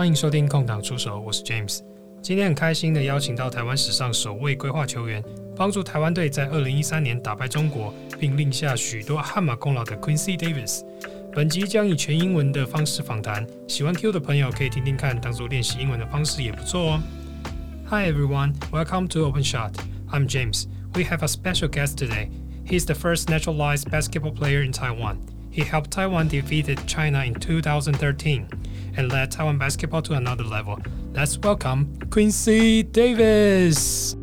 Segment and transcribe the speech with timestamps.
[0.00, 1.80] 欢迎收听空档出手，我是 James。
[2.22, 5.22] 今天很开心的邀请到台湾史上首位规划球员，
[5.54, 10.80] 帮助台湾队在二零一三年打败中国，并立下许多汗马功劳的 Quincy Davis。
[11.34, 17.00] 本集将以全英文的方式访谈，喜欢 Q 的朋友可以听听看，当做练习英文的方式也不错哦。
[17.90, 19.74] Hi everyone, welcome to Open Shot.
[20.10, 20.64] I'm James.
[20.94, 22.30] We have a special guest today.
[22.66, 25.18] He's the first naturalized basketball player in Taiwan.
[25.51, 28.49] He helped Taiwan defeat China in 2013
[28.97, 30.79] and led Taiwan basketball to another level.
[31.13, 34.15] Let's welcome Quincy Davis.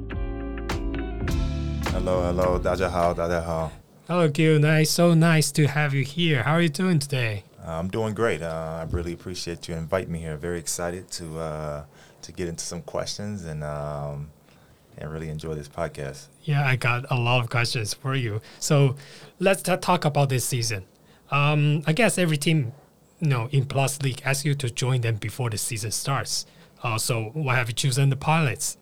[1.93, 3.71] Hello, hello, 大家好，大家好。
[4.09, 4.59] Hello, Q.
[4.59, 6.43] Nice, so nice to have you here.
[6.43, 7.45] How are you doing today?
[7.65, 8.43] Uh, I'm doing great.
[8.43, 10.37] Uh, I really appreciate you inviting me here.
[10.37, 11.84] Very excited to uh,
[12.23, 14.30] to get into some questions and um,
[14.98, 16.27] and really enjoy this podcast.
[16.43, 18.41] Yeah, I got a lot of questions for you.
[18.59, 18.97] So
[19.39, 20.84] let's ta- talk about this season.
[21.32, 22.74] Um, I guess every team,
[23.20, 26.46] you know, in Plus League asks you to join them before the season starts.
[26.84, 28.78] Uh, so why have you chosen the Pilots?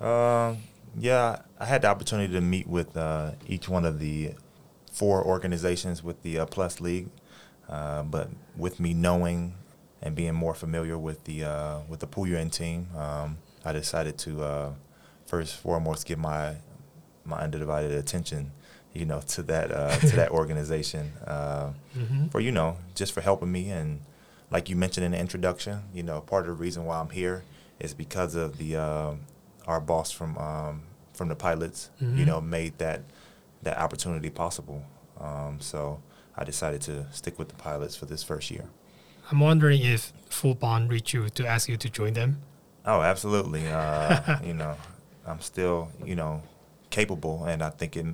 [0.00, 0.56] Uh,
[0.98, 4.32] yeah, I had the opportunity to meet with uh, each one of the
[4.90, 7.08] four organizations with the uh, Plus League,
[7.68, 9.54] uh, but with me knowing
[10.02, 14.74] and being more familiar with the uh, with the Puyuan team, um, I decided to
[15.26, 16.56] first foremost give my
[17.24, 18.52] my undivided attention,
[18.96, 22.30] you know, to that uh, to that organization uh, Mhm.
[22.30, 24.00] for you know just for helping me and
[24.50, 27.42] like you mentioned in the introduction, you know, part of the reason why I'm here
[27.80, 29.20] is because of the um
[29.66, 32.26] our boss from um, from the pilots, you Mhm.
[32.26, 33.00] know, made that
[33.62, 34.82] that opportunity possible.
[35.20, 36.00] Um, so
[36.36, 38.66] I decided to stick with the pilots for this first year.
[39.30, 42.42] I'm wondering if Fubon reached you to ask you to join them.
[42.84, 43.66] Oh, absolutely.
[43.66, 44.76] Uh, you know,
[45.26, 46.42] I'm still, you know,
[46.90, 48.06] capable, and I think it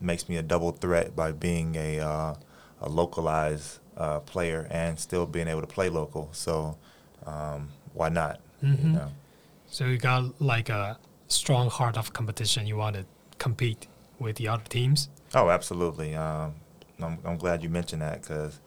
[0.00, 2.34] makes me a double threat by being a uh,
[2.80, 6.28] a localized uh, player and still being able to play local.
[6.32, 6.78] So
[7.26, 8.40] um, why not?
[8.62, 8.82] Mhm.
[8.82, 9.12] You know?
[9.66, 10.98] So you got like a
[11.28, 12.66] strong heart of competition.
[12.66, 13.04] You want to
[13.38, 13.86] compete
[14.18, 15.08] with the other teams.
[15.34, 16.14] Oh, absolutely.
[16.14, 16.54] Um,
[17.00, 18.60] I'm, I'm glad you mentioned that because,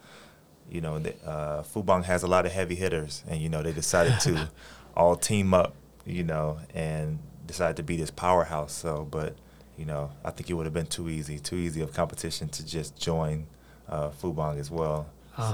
[0.69, 3.73] you know, the, uh, Fubon has a lot of heavy hitters, and you know they
[3.73, 4.49] decided to
[4.95, 5.73] all team up,
[6.05, 8.71] you know, and decided to be this powerhouse.
[8.73, 9.35] So, but
[9.77, 12.65] you know, I think it would have been too easy, too easy of competition to
[12.65, 13.47] just join
[13.89, 15.07] uh, Fubon as well.
[15.37, 15.51] Uh-huh.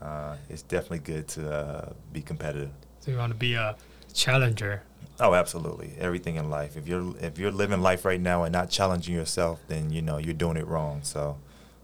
[0.00, 2.70] So, uh, it's definitely good to uh, be competitive.
[3.00, 3.76] So you want to be a
[4.14, 4.82] challenger.
[5.20, 5.92] Oh, absolutely.
[5.98, 6.76] Everything in life.
[6.76, 10.18] If you're if you're living life right now and not challenging yourself, then you know
[10.18, 11.00] you're doing it wrong.
[11.02, 11.38] So,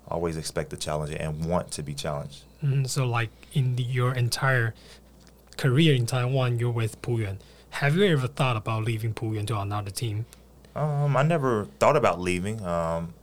[0.06, 2.42] always expect the challenge and want to be challenged.
[2.62, 4.74] Mm, so like in the, your entire
[5.56, 7.38] career in Taiwan, you're with Puyuan.
[7.70, 10.26] Have you ever thought about leaving Puyuan to another team?
[10.76, 12.64] Um, I never thought about leaving.
[12.64, 13.14] Um,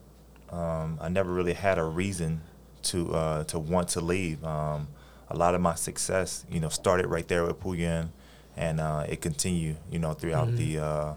[0.49, 2.41] um, I never really had a reason
[2.83, 4.43] to uh, to want to leave.
[4.43, 4.87] Um,
[5.29, 8.09] a lot of my success, you know, started right there with Puyan,
[8.57, 10.57] and uh, it continued, you know, throughout Mhm.
[10.57, 11.13] the uh,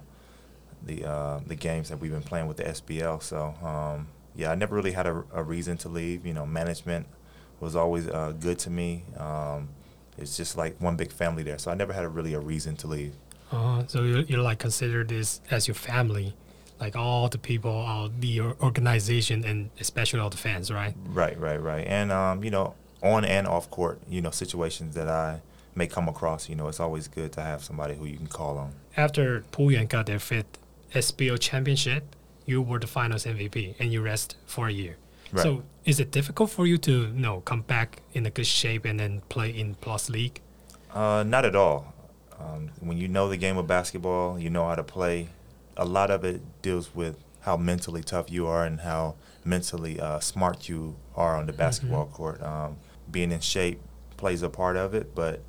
[0.84, 3.22] the uh, the games that we've been playing with the SBL.
[3.22, 6.26] So um, yeah, I never really had a, a reason to leave.
[6.26, 7.06] You know, management
[7.60, 9.04] was always uh, good to me.
[9.16, 9.68] Um,
[10.18, 12.76] it's just like one big family there, so I never had a, really a reason
[12.76, 13.14] to leave.
[13.54, 16.34] Uh, so you, you like consider this as your family,
[16.80, 20.94] like all the people, all the organization, and especially all the fans, right?
[21.06, 21.86] Right, right, right.
[21.86, 25.40] And um, you know, on and off court, you know, situations that I
[25.76, 28.58] may come across, you know, it's always good to have somebody who you can call
[28.58, 28.72] on.
[28.96, 30.58] After Puyuan got their fifth
[30.92, 32.16] SBL championship,
[32.46, 34.96] you were the finals MVP and you rest for a year.
[35.32, 35.42] Right.
[35.42, 38.84] So is it difficult for you to you know, come back in a good shape
[38.84, 40.40] and then play in Plus League?
[40.92, 41.93] Uh, not at all.
[42.38, 45.28] Um, when you know the game of basketball, you know how to play.
[45.76, 50.18] A lot of it deals with how mentally tough you are and how mentally uh,
[50.20, 52.42] smart you are on the basketball court.
[52.42, 52.76] Um,
[53.10, 53.80] being in shape
[54.16, 55.42] plays a part of it, but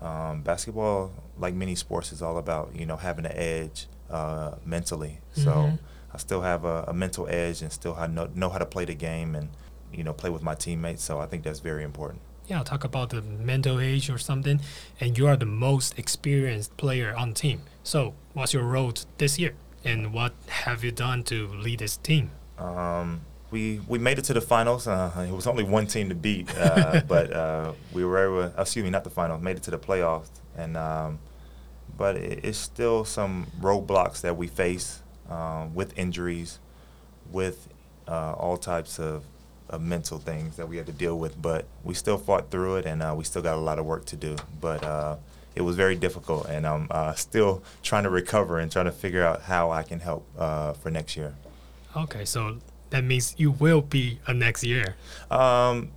[0.00, 5.20] um, basketball, like many sports, is all about you know having an edge uh, mentally.
[5.34, 5.78] So Mhm.
[6.14, 8.94] I still have a, a mental edge and still know, know how to play the
[8.94, 9.48] game and
[9.92, 11.02] you know play with my teammates.
[11.04, 12.20] So I think that's very important.
[12.48, 14.60] Yeah, talk about the mental age or something,
[15.00, 17.62] and you are the most experienced player on the team.
[17.82, 19.54] So what's your role this year,
[19.84, 22.30] and what have you done to lead this team?
[22.58, 24.86] Um, we we made it to the finals.
[24.86, 28.60] Uh, it was only one team to beat, uh, but uh, we were able.
[28.60, 29.42] Excuse me, not the finals.
[29.42, 31.20] Made it to the playoffs, and um,
[31.96, 36.58] but it, it's still some roadblocks that we face um, with injuries,
[37.30, 37.68] with
[38.08, 39.24] uh, all types of,
[39.72, 41.40] of mental things that we had to deal with.
[41.40, 44.04] But we still fought through it, and uh, we still got a lot of work
[44.06, 44.36] to do.
[44.60, 45.16] But uh,
[45.54, 49.24] it was very difficult, and I'm uh, still trying to recover and trying to figure
[49.24, 51.34] out how I can help uh, for next year.
[51.96, 52.58] Okay, so
[52.90, 54.96] that means you will be a next year.
[55.30, 55.90] Um,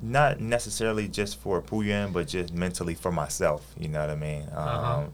[0.00, 3.74] not necessarily just for Puyuan, but just mentally for myself.
[3.78, 4.42] You know what I mean?
[4.44, 4.98] Uh-huh.
[5.00, 5.12] Um,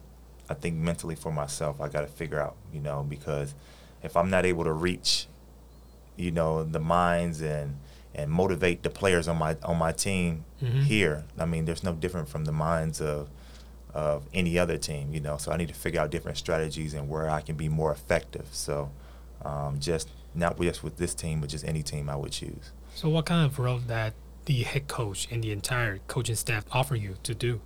[0.49, 3.55] I think mentally for myself, I got to figure out, you know, because
[4.03, 5.27] if I'm not able to reach,
[6.17, 7.79] you know, the minds and
[8.15, 10.83] and motivate the players on my on my team Mhm.
[10.85, 13.29] here, I mean, there's no different from the minds of
[13.93, 15.37] of any other team, you know.
[15.37, 18.47] So I need to figure out different strategies and where I can be more effective.
[18.51, 18.91] So
[19.45, 22.73] um, just not just with this team, but just any team I would choose.
[22.95, 24.15] So, what kind of role that
[24.47, 27.61] the head coach and the entire coaching staff offer you to do?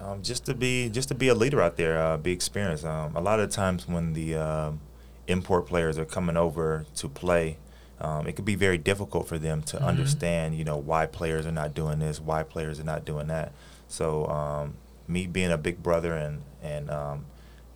[0.00, 2.84] Um, just to be just to be a leader out there, uh, be experienced.
[2.84, 4.80] Um, a lot of times when the um,
[5.28, 7.58] import players are coming over to play,
[8.02, 9.84] um, it could be very difficult for them to Mhm.
[9.86, 13.52] understand, you know, why players are not doing this, why players are not doing that.
[13.88, 14.74] So um,
[15.08, 17.24] me being a big brother and and um,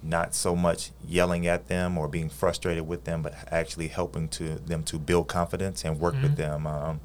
[0.02, 4.56] not so much yelling at them or being frustrated with them, but actually helping to
[4.56, 6.22] them to build confidence and work Mhm.
[6.22, 6.66] with them.
[6.66, 7.00] Um,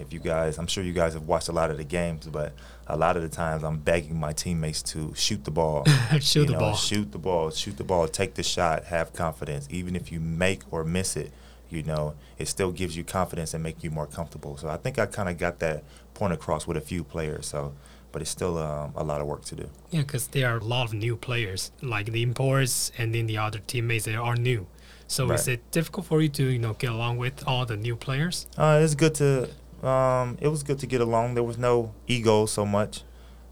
[0.00, 2.52] if you guys, I'm sure you guys have watched a lot of the games, but
[2.88, 5.84] a lot of the times I'm begging my teammates to shoot the ball.
[6.20, 6.74] Shoot the know, ball.
[6.74, 7.50] Shoot the ball.
[7.50, 8.08] Shoot the ball.
[8.08, 8.84] Take the shot.
[8.86, 9.68] Have confidence.
[9.70, 11.32] Even if you make or miss it,
[11.70, 14.56] you know, it still gives you confidence and make you more comfortable.
[14.56, 15.84] So I think I kind of got that
[16.14, 17.46] point across with a few players.
[17.46, 17.74] So,
[18.12, 19.68] but it's still um, a lot of work to do.
[19.90, 23.38] Yeah, because there are a lot of new players, like the imports and then the
[23.38, 24.66] other teammates that are new.
[25.06, 27.94] So, is it difficult for you to, you know, get along with all the new
[27.94, 28.46] players?
[28.56, 29.50] Uh, it's good to.
[29.86, 31.34] Um, it was good to get along.
[31.34, 33.02] There was no ego so much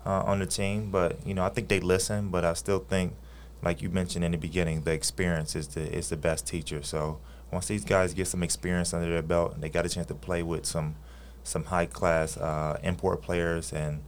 [0.05, 2.31] uh, on the team, but you know I think they listen.
[2.31, 3.15] But I still think,
[3.63, 6.83] like you mentioned in the beginning, the experience is the is the best teacher.
[6.83, 7.19] So
[7.53, 10.15] once these guys get some experience under their belt, and they got a chance to
[10.15, 10.97] play with some
[11.45, 14.03] some high class uh, import players and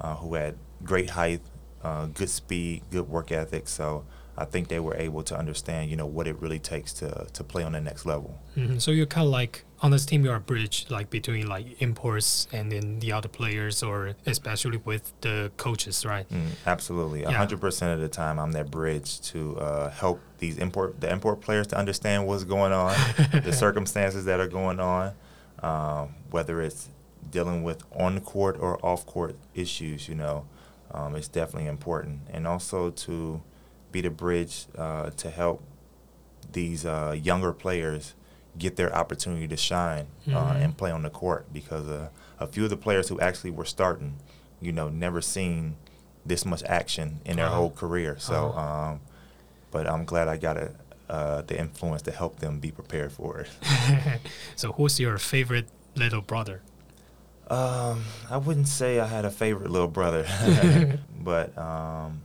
[0.00, 1.40] uh, who had great height,
[1.82, 3.68] uh, good speed, good work ethic.
[3.68, 4.04] So
[4.36, 7.44] I think they were able to understand, you know, what it really takes to to
[7.44, 8.38] play on the next level.
[8.54, 11.66] hmm So you're kind of like on this team, you're a bridge, like between like
[11.82, 16.26] imports and then the other players, or especially with the coaches, right?
[16.30, 17.36] Mm, absolutely, a Yeah.
[17.36, 21.42] hundred percent of the time, I'm that bridge to uh, help these import the import
[21.42, 22.94] players to understand what's going on,
[23.44, 25.12] the circumstances that are going on,
[25.62, 26.88] um, whether it's
[27.30, 30.08] dealing with on court or off court issues.
[30.08, 30.46] You know,
[30.92, 33.42] um, it's definitely important, and also to
[33.92, 35.62] be the bridge uh, to help
[36.52, 38.14] these uh, younger players
[38.58, 40.64] get their opportunity to shine uh, Mhm.
[40.64, 42.08] and play on the court because uh,
[42.38, 44.14] a few of the players who actually were starting,
[44.60, 45.76] you know, never seen
[46.24, 47.56] this much action in their Uh-huh.
[47.56, 48.16] whole career.
[48.18, 48.60] So, Uh-huh.
[48.92, 49.00] um,
[49.70, 50.70] but I'm glad I got a,
[51.10, 53.50] uh, the influence to help them be prepared for it.
[54.56, 56.62] so who's your favorite little brother?
[57.50, 60.24] Um, I wouldn't say I had a favorite little brother,
[61.20, 62.22] but um,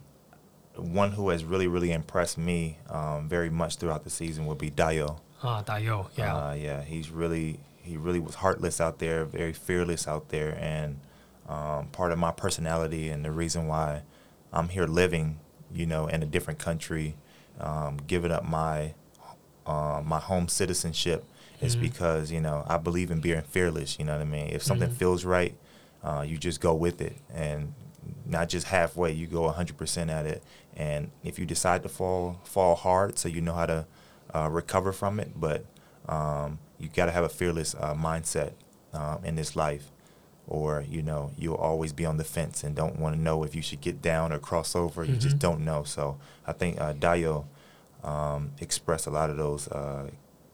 [0.77, 4.71] one who has really, really impressed me um, very much throughout the season would be
[4.71, 5.19] Dayo.
[5.41, 6.35] Ah, Dayo, yeah.
[6.35, 10.99] Uh, yeah, he's really he really was heartless out there, very fearless out there, and
[11.47, 14.01] um, part of my personality and the reason why
[14.53, 15.39] I'm here living,
[15.73, 17.15] you know, in a different country,
[17.59, 18.93] um, giving up my
[19.65, 21.23] uh, my home citizenship
[21.61, 21.81] is Mhm.
[21.81, 23.97] because you know I believe in being fearless.
[23.97, 24.49] You know what I mean?
[24.49, 24.93] If something Mhm.
[24.95, 25.55] feels right,
[26.03, 27.73] uh, you just go with it, and
[28.25, 29.11] not just halfway.
[29.13, 30.43] You go 100% at it,
[30.75, 33.85] and if you decide to fall, fall hard, so you know how to
[34.33, 35.31] uh, recover from it.
[35.35, 35.65] But
[36.07, 38.53] um, you got to have a fearless uh, mindset
[38.93, 39.91] um, in this life,
[40.47, 43.53] or you know you'll always be on the fence and don't want to know if
[43.55, 45.03] you should get down or cross over.
[45.03, 45.39] You just Mhm.
[45.39, 45.83] don't know.
[45.83, 47.45] So I think uh, Dayo
[48.03, 50.09] um, expressed a lot of those uh,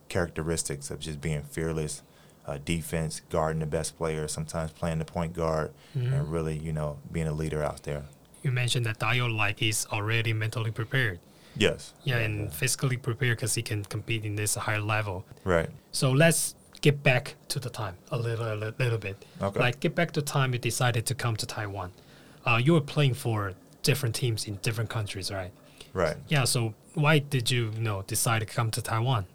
[0.09, 2.01] characteristics of just being fearless.
[2.47, 6.13] Uh, defense, guarding the best player, sometimes playing the point guard, Mhm.
[6.13, 8.03] and really, you know, being a leader out there.
[8.43, 11.17] You mentioned that Dayo like is already mentally prepared.
[11.57, 11.93] Yes.
[12.03, 15.25] Yeah, and physically prepared because he can compete in this higher level.
[15.43, 15.69] Right.
[15.91, 19.23] So let's get back to the time a little, a little bit.
[19.41, 19.59] Okay.
[19.59, 21.91] Like get back to time you decided to come to Taiwan.
[22.45, 25.51] Uh, you were playing for different teams in different countries, right?
[25.93, 26.17] Right.
[26.27, 26.43] Yeah.
[26.43, 29.25] So why did you, you know decide to come to Taiwan?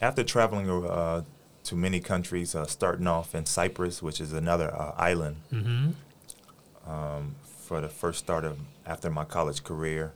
[0.00, 1.22] After traveling uh,
[1.64, 6.90] to many countries, uh, starting off in Cyprus, which is another uh, island, Mm-hmm.
[6.90, 10.12] um, for the first start of after my college career,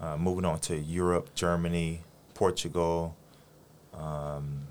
[0.00, 2.00] uh, moving on to Europe, Germany,
[2.34, 3.16] Portugal.
[3.94, 4.66] Um,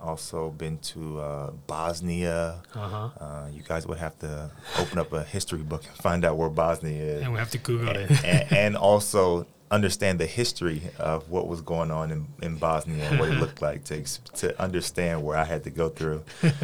[0.00, 2.62] also been to uh, Bosnia.
[2.74, 3.24] Uh huh.
[3.24, 6.50] Uh, you guys would have to open up a history book and find out where
[6.50, 7.22] Bosnia is.
[7.22, 8.24] And we have to Google and, it.
[8.24, 13.18] and, and also understand the history of what was going on in, in Bosnia and
[13.18, 16.22] what it looked like to to understand where I had to go through.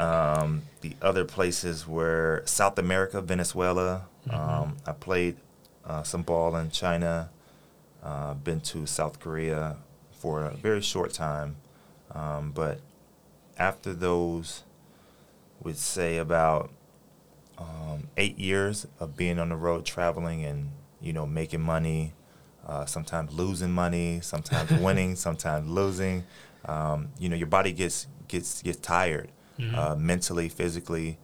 [0.00, 4.06] Um, the other places were South America, Venezuela.
[4.30, 5.36] Um, I played
[5.90, 7.30] uh, some ball in China.
[8.02, 9.76] Uh, been to South Korea
[10.12, 11.56] for a very short time,
[12.14, 12.80] um, but
[13.58, 14.62] after those
[15.62, 16.70] would say about
[17.58, 20.70] um, eight years of being on the road, traveling, and
[21.02, 22.12] you know, making money.
[22.66, 26.24] Uh, sometimes losing money, sometimes winning, sometimes losing.
[26.66, 29.28] Um, you know, your body gets gets gets tired,
[29.58, 29.74] Mhm.
[29.76, 31.18] uh, mentally, physically.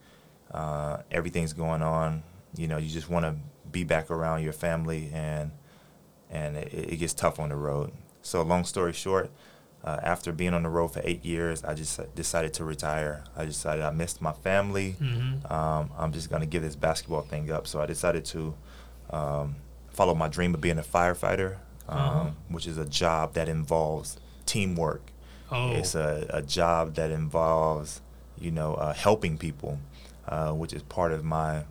[0.51, 2.21] Uh, everything's going on.
[2.55, 3.35] You know, you just want to
[3.71, 5.51] be back around your family, and
[6.29, 7.91] and it, it gets tough on the road.
[8.21, 9.29] So, long story short,
[9.83, 13.23] uh, after being on the road for eight years, I just decided to retire.
[13.35, 14.97] I decided I missed my family.
[14.99, 15.49] Mhm.
[15.49, 17.67] Um, I'm just going to give this basketball thing up.
[17.67, 18.55] So I decided to
[19.09, 19.55] um,
[19.89, 21.55] follow my dream of being a firefighter,
[21.87, 22.29] um, Uh-huh.
[22.49, 25.11] which is a job that involves teamwork.
[25.49, 28.01] Oh, It's a, a job that involves,
[28.37, 29.79] you know, uh, helping people,
[30.27, 31.63] uh, which is part of my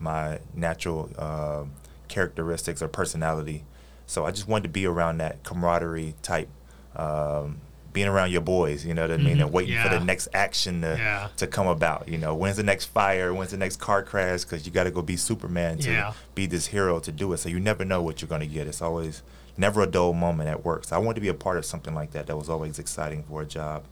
[0.00, 1.64] my natural uh,
[2.08, 3.64] characteristics or personality.
[4.06, 6.48] So I just wanted to be around that camaraderie type,
[6.96, 7.58] um,
[7.92, 9.42] being around your boys, you know what I mean, Mhm.
[9.42, 11.28] and waiting for the next action to yeah.
[11.36, 12.06] to come about.
[12.08, 13.34] You know, when's the next fire?
[13.34, 14.42] When's the next car crash?
[14.44, 16.12] Because you got to go be Superman to Yeah.
[16.34, 17.38] be this hero to do it.
[17.38, 18.66] So you never know what you're going to get.
[18.66, 19.22] It's always
[19.56, 20.84] never a dull moment at work.
[20.84, 22.26] So I wanted to be a part of something like that.
[22.28, 23.84] That was always exciting for a job.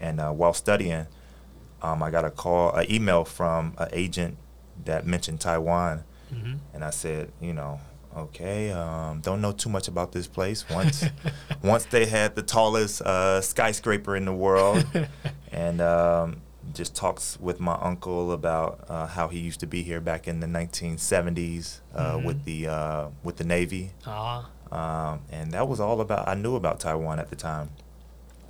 [0.00, 1.06] And uh, while studying,
[1.82, 4.36] um, I got a call, an email from an agent
[4.84, 6.58] that mentioned Taiwan, Mhm.
[6.74, 7.80] and I said, you know.
[8.16, 10.64] Okay, um, don't know too much about this place.
[10.70, 11.04] Once,
[11.62, 14.86] once they had the tallest uh, skyscraper in the world,
[15.52, 16.40] and um,
[16.72, 20.40] just talks with my uncle about uh, how he used to be here back in
[20.40, 22.24] the 1970s uh, Mhm.
[22.24, 26.26] with the uh, with the Navy, Ah, um, and that was all about.
[26.26, 27.68] I knew about Taiwan at the time.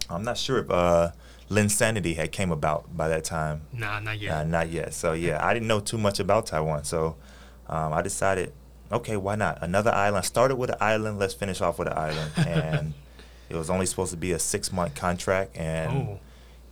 [0.08, 1.10] I'm not sure if uh,
[1.50, 3.62] Linsanity had came about by that time.
[3.72, 4.32] nah, not yet.
[4.32, 4.92] Uh, not yet.
[4.94, 6.84] So yeah, I didn't know too much about Taiwan.
[6.84, 7.16] So
[7.68, 8.52] um, I decided,
[8.90, 10.24] okay, why not another island?
[10.24, 11.18] Started with an island.
[11.18, 12.94] Let's finish off with an island, and
[13.48, 16.20] it was only supposed to be a six month contract, and oh,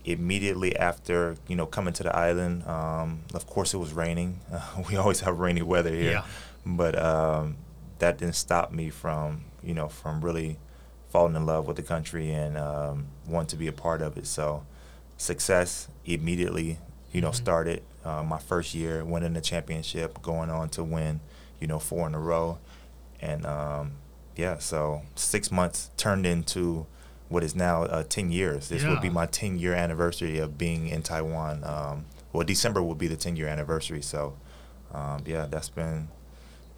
[0.03, 4.39] immediately after you know coming to the island um, of course it was raining
[4.89, 6.25] we always have rainy weather here Yeah.
[6.63, 7.57] but um,
[7.97, 10.59] that didn't stop me from you know from really
[11.15, 14.27] falling in love with the country and um, wanting to be a part of it
[14.27, 14.65] so
[15.15, 16.77] success immediately
[17.13, 17.35] you know Mhm.
[17.35, 21.21] started uh, my first year winning the championship going on to win
[21.61, 22.57] you know four in a row
[23.21, 23.91] and um,
[24.35, 26.85] yeah so six months turned into
[27.29, 28.67] what is now uh, 10 years.
[28.69, 31.63] This will be my 10 year anniversary of being in Taiwan.
[31.63, 34.03] Um, well, December will be the 10 year anniversary.
[34.03, 34.35] So,
[34.93, 36.09] um, yeah, that's been,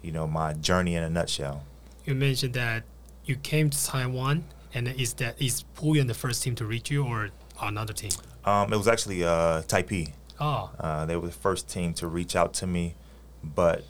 [0.00, 1.64] you know, my journey in a nutshell.
[2.06, 2.84] you mentioned that
[3.28, 4.44] you came to Taiwan,
[4.74, 7.30] and is that is Puyan the first team to reach you, or
[7.60, 8.10] another team?
[8.44, 10.12] Um, it was actually uh, Taipei.
[10.40, 12.94] Oh, Uh, they were the first team to reach out to me,
[13.42, 13.84] but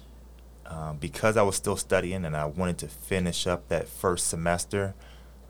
[0.66, 4.94] um, because I was still studying and I wanted to finish up that first semester,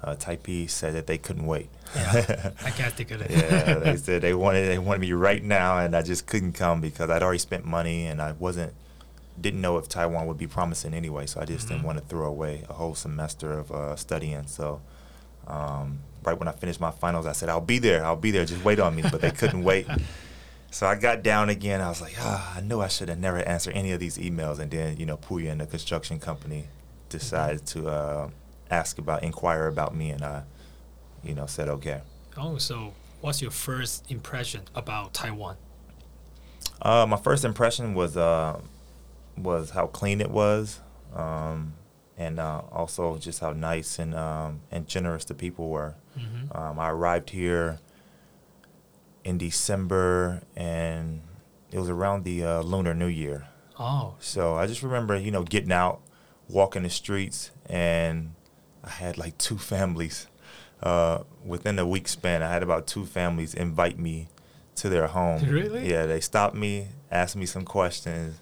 [0.02, 1.71] uh, Taipei said that they couldn't wait.
[1.95, 3.21] Yeah, I guess they could.
[3.30, 6.80] yeah, they said they wanted they wanted me right now, and I just couldn't come
[6.80, 8.75] because I'd already spent money and I wasn't
[9.40, 11.26] didn't know if Taiwan would be promising anyway.
[11.26, 11.68] So I just Mhm.
[11.71, 14.47] didn't want to throw away a whole semester of uh, studying.
[14.47, 14.80] So
[15.47, 18.45] um, right when I finished my finals, I said I'll be there, I'll be there.
[18.45, 19.87] Just wait on me, but they couldn't wait.
[20.71, 21.80] So I got down again.
[21.80, 24.59] I was like, ah, I knew I should have never answered any of these emails.
[24.59, 26.68] And then you know, Puya and the construction company
[27.09, 28.28] decided to uh,
[28.71, 30.42] ask about, inquire about me, and I,
[31.25, 32.02] you know, said okay.
[32.37, 32.92] Oh, so
[33.23, 35.57] what's your first impression about Taiwan?
[36.83, 38.61] Uh, my first impression was uh,
[39.42, 40.80] was how clean it was,
[41.14, 41.75] um,
[42.16, 45.95] and uh, also just how nice and um, and generous the people were.
[46.18, 46.57] Mm-hmm.
[46.57, 47.78] Um, I arrived here
[49.25, 51.23] in December, and
[51.71, 53.47] it was around the uh, Lunar New Year.
[53.78, 56.00] Oh, So I just remember, you know, getting out,
[56.49, 58.35] walking the streets, and
[58.83, 60.26] I had like two families.
[60.83, 64.28] Uh, within a week span, I had about two families invite me
[64.76, 65.45] to their home.
[65.45, 65.90] Really?
[65.90, 68.38] Yeah, they stopped me, asked me some questions,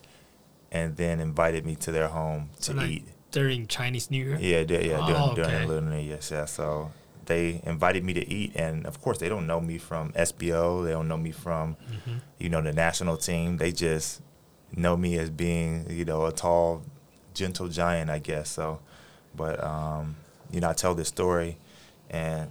[0.77, 3.05] and then invited me to their home to So, like, eat.
[3.31, 4.39] during Chinese New Year.
[4.39, 5.67] Yeah, yeah, during, Oh, during okay.
[5.67, 6.19] the Lunar New Year.
[6.31, 6.91] Yeah, so
[7.31, 10.85] they invited me to eat, and of course, they don't know me from SBL.
[10.85, 12.17] They don't know me from Mm-hmm.
[12.39, 13.57] you know, the national team.
[13.63, 14.21] They just
[14.85, 16.83] know me as being, you know, a tall,
[17.35, 18.49] gentle giant, I guess.
[18.51, 18.81] So,
[19.35, 20.17] but, um,
[20.53, 21.57] you know, I tell this story
[22.11, 22.51] and,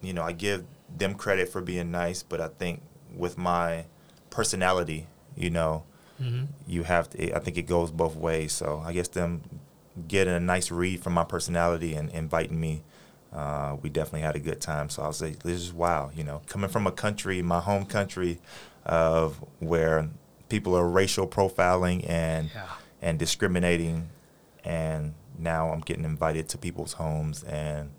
[0.00, 0.64] you know, I give
[1.00, 2.80] them credit for being nice, but I think
[3.14, 3.84] with my
[4.30, 5.06] personality,
[5.36, 5.84] you know,
[6.22, 6.44] Mm-hmm.
[6.66, 8.52] you have to, I think it goes both ways.
[8.52, 9.42] So I guess them
[10.08, 12.82] getting a nice read from my personality and inviting me,
[13.32, 14.88] uh, we definitely had a good time.
[14.88, 17.84] So I was like, this is wow, you know, coming from a country, my home
[17.86, 18.38] country,
[18.84, 20.08] of where
[20.48, 22.66] people are racial profiling and Yeah.
[23.00, 24.08] and discriminating,
[24.64, 27.90] and now I'm getting invited to people's homes, and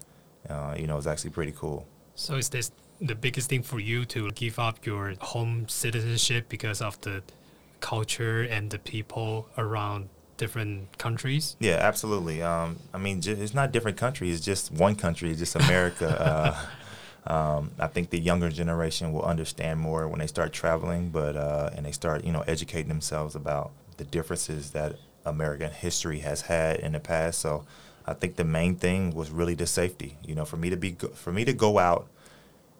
[0.49, 1.85] uh, you know, it's actually pretty cool.
[2.15, 6.79] So is this the biggest thing for you to give up your home citizenship because
[6.81, 7.23] of the
[7.83, 11.55] culture and the people around different countries?
[11.59, 12.41] Yeah, absolutely.
[12.41, 15.29] Um, I mean, j- it's not different countries; it's just one country.
[15.29, 16.07] It's just America.
[17.27, 21.35] uh, um, I think the younger generation will understand more when they start traveling, but
[21.35, 26.41] uh, and they start, you know, educating themselves about the differences that American history has
[26.41, 27.39] had in the past.
[27.39, 27.65] So,
[28.05, 30.17] I think the main thing was really the safety.
[30.25, 32.07] You know, for me to be go- for me to go out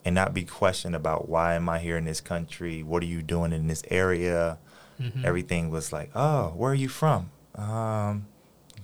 [0.04, 2.82] and not be questioned about why am I here in this country?
[2.82, 4.58] What are you doing in this area?
[5.00, 5.24] Mhm.
[5.24, 7.30] Everything was like, oh, where are you from?
[7.56, 8.26] Um,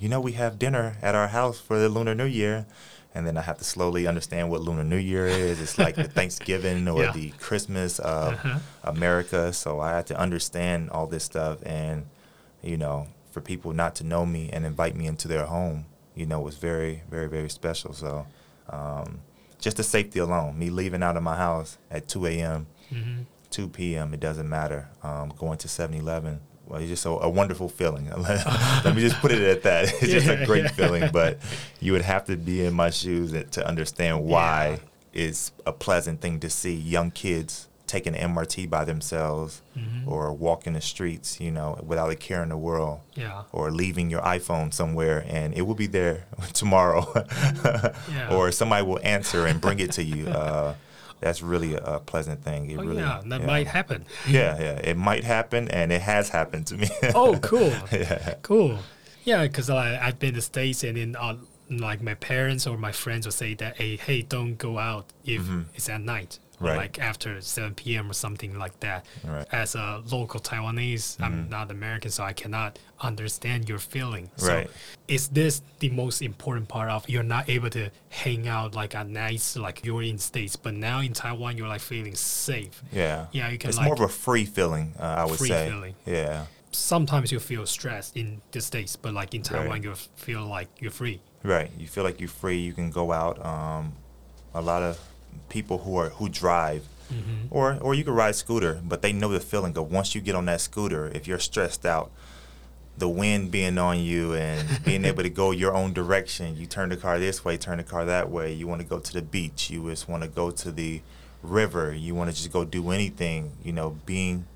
[0.01, 2.67] you know, we have dinner at our house for the Lunar New Year.
[3.15, 5.61] And then I have to slowly understand what Lunar New Year is.
[5.61, 7.13] It's like the Thanksgiving or Yeah.
[7.13, 8.59] the Christmas of Uh-huh.
[8.85, 9.53] America.
[9.53, 11.59] So I had to understand all this stuff.
[11.67, 12.07] And,
[12.63, 16.25] you know, for people not to know me and invite me into their home, you
[16.27, 17.93] know, was very, very, very special.
[17.95, 18.27] So
[18.69, 19.21] um,
[19.61, 23.27] just the safety alone, me leaving out of my house at 2 a.m., Mhm.
[23.51, 24.89] 2 p.m., it doesn't matter.
[25.03, 28.09] Um, going to 7 Eleven, well, it's just a, a wonderful feeling.
[28.85, 29.93] Let me just put it at that.
[30.03, 30.71] It's just Yeah, a great yeah.
[30.71, 31.39] feeling, but
[31.81, 34.79] you would have to be in my shoes to understand why
[35.13, 40.07] it's a pleasant thing to see young kids taking MRT by themselves Mhm.
[40.07, 43.43] or walking the streets, you know, without a care in the world Yeah.
[43.51, 47.03] or leaving your iPhone somewhere and it will be there tomorrow.
[48.15, 48.29] Yeah.
[48.31, 50.29] Or somebody will answer and bring it to you.
[50.29, 50.75] Uh,
[51.21, 52.71] that's really a, a pleasant thing.
[52.71, 54.07] It Oh, really, yeah, that might happen.
[54.29, 56.89] Yeah, yeah, it might happen, and it has happened to me.
[57.15, 57.73] Oh, cool.
[57.93, 58.79] yeah, Cool.
[59.25, 61.37] Yeah, because I've been to States and then uh,
[61.71, 65.43] like my parents or my friends will say that, hey, hey, don't go out if
[65.43, 65.67] Mhm.
[65.75, 66.39] it's at night.
[66.63, 66.77] Right.
[66.77, 68.11] like after 7 p.m.
[68.11, 69.07] or something like that.
[69.25, 69.47] Right.
[69.51, 71.49] As a local Taiwanese, I'm Mhm.
[71.49, 74.29] not American, so I cannot understand your feeling.
[74.37, 74.71] So Right.
[75.09, 79.09] is this the most important part of you're not able to hang out like at
[79.09, 82.83] nights like you're in States, but now in Taiwan you're like feeling safe.
[82.93, 83.29] yeah.
[83.33, 85.67] Yeah, you can It's like more of a free feeling, uh, I would Free say.
[85.71, 85.95] feeling.
[86.05, 90.69] Yeah, sometimes you feel stressed in the States, but like in Taiwan you feel like
[90.79, 91.21] you're free.
[91.43, 91.71] Right.
[91.79, 92.59] You feel like you're free.
[92.59, 93.45] You can go out.
[93.45, 93.93] Um,
[94.55, 94.99] a lot of
[95.49, 97.47] people who are who drive, Mm-hmm.
[97.51, 100.37] or or you can ride scooter, but they know the feeling of once you get
[100.37, 102.13] on that scooter, if you're stressed out,
[102.97, 106.57] the wind being on you and being able to go your own direction.
[106.57, 108.53] You turn the car this way, turn the car that way.
[108.53, 109.71] You want to go to the beach.
[109.71, 111.01] You just want to go to the
[111.43, 111.93] river.
[111.93, 113.55] You want to just go do anything.
[113.65, 114.47] You know, being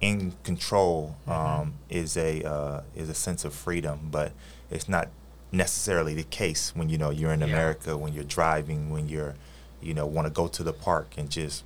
[0.00, 4.30] in control um, is a uh, is a sense of freedom, but
[4.70, 5.08] it's not
[5.56, 7.46] necessarily the case when you know you're in Yeah.
[7.46, 9.34] America when you're driving when you're
[9.82, 11.64] you know want to go to the park and just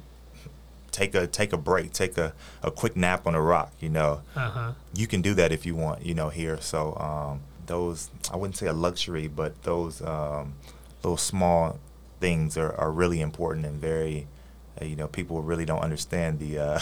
[0.91, 4.23] take a take a break take a, a quick nap on a rock you know
[4.35, 4.73] Uh huh.
[4.95, 6.59] you can do that if you want, you know, here.
[6.61, 10.55] So um, those, I wouldn't say a luxury, but those um,
[11.03, 11.79] those small
[12.19, 14.27] things are, are really important and very,
[14.83, 16.79] you know, people really don't understand the uh,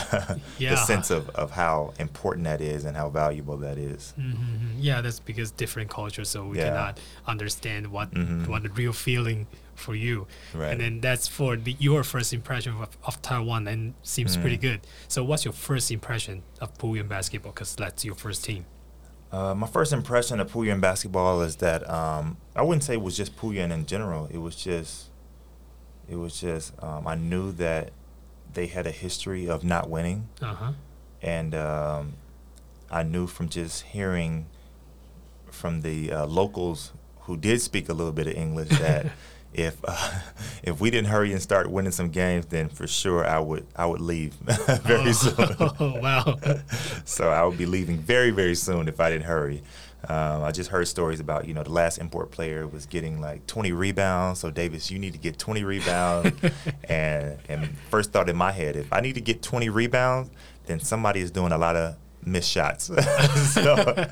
[0.59, 0.71] Yeah.
[0.71, 4.15] the sense of, of how important that is and how valuable that is.
[4.19, 4.79] Mm-hmm.
[4.79, 6.69] Yeah, that's because different cultures, so we Yeah.
[6.71, 8.47] cannot understand what Mhm.
[8.49, 10.27] what the real feeling for you.
[10.55, 10.73] Right.
[10.73, 14.61] And then that's for the, your first impression of, of Taiwan, and seems pretty Mm.
[14.63, 14.81] good.
[15.07, 17.53] So, what's your first impression of Puyan basketball?
[17.53, 18.65] Because that's your first team.
[19.31, 23.17] Uh, my first impression of Puyan basketball is that um, I wouldn't say it was
[23.17, 24.27] just Puyan in general.
[24.33, 25.08] It was just,
[26.09, 27.91] it was just um, I knew that
[28.55, 30.29] they had a history of not winning.
[30.41, 30.73] Uh huh.
[31.23, 32.15] and um,
[32.91, 34.47] I knew from just hearing
[35.51, 36.93] from the uh, locals
[37.23, 39.07] who did speak a little bit of English that
[39.53, 40.21] if uh,
[40.63, 43.87] if we didn't hurry and start winning some games, then for sure I would I
[43.87, 44.35] would leave
[44.83, 45.35] very soon.
[45.61, 46.37] Oh, wow.
[47.05, 49.63] so I would be leaving very very soon if I didn't hurry.
[50.07, 53.47] Um, I just heard stories about you know the last import player was getting like
[53.47, 54.41] 20 rebounds.
[54.41, 56.41] So Davis, you need to get 20 rebounds.
[56.89, 60.31] and and first thought in my head, if I need to get 20 rebounds,
[60.67, 62.85] then somebody is doing a lot of missed shots.
[63.53, 64.07] so,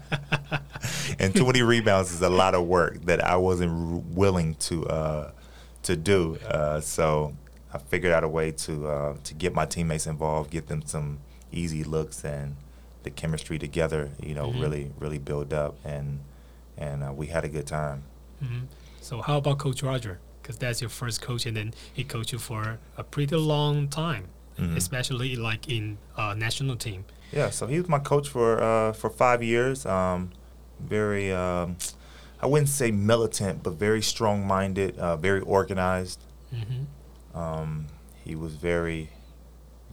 [1.19, 5.31] and 20 rebounds is a lot of work that I wasn't r- willing to uh,
[5.85, 6.39] to do.
[6.49, 7.35] Uh, so
[7.73, 11.19] I figured out a way to uh, to get my teammates involved, get them some
[11.53, 12.57] easy looks, and
[13.07, 14.03] the chemistry together.
[14.29, 14.61] You know, Mhm.
[14.65, 16.07] really really build up, and
[16.87, 17.99] and uh, we had a good time.
[18.43, 18.65] hmm
[19.01, 20.15] So, how about Coach Roger?
[20.43, 22.63] Because that's your first coach, and then he coached you for
[22.97, 24.25] a pretty long time,
[24.59, 24.77] Mhm.
[24.77, 25.85] especially like in
[26.21, 27.01] uh, national team.
[27.33, 29.87] Yeah, so he was my coach for uh, for five years.
[29.87, 30.31] Um,
[30.97, 31.77] very, um,
[32.43, 36.21] I wouldn't say militant, but very strong-minded, uh, very organized.
[36.53, 36.83] Mm-hmm.
[37.43, 37.87] Um,
[38.25, 39.11] he was very,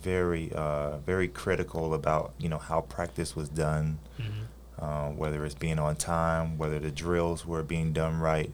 [0.03, 4.83] very, uh, very critical about you know how practice was done, Mm-hmm.
[4.83, 8.51] uh, whether it's being on time, whether the drills were being done right.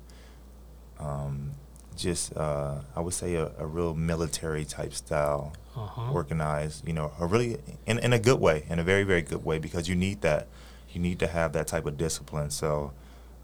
[0.99, 1.55] Um,
[1.97, 6.11] just uh, I would say a, a, real military type style, uh-huh.
[6.13, 6.87] organized.
[6.87, 9.59] You know, a really in in a good way, in a very very good way,
[9.59, 10.47] because you need that.
[10.91, 12.49] You need to have that type of discipline.
[12.49, 12.93] So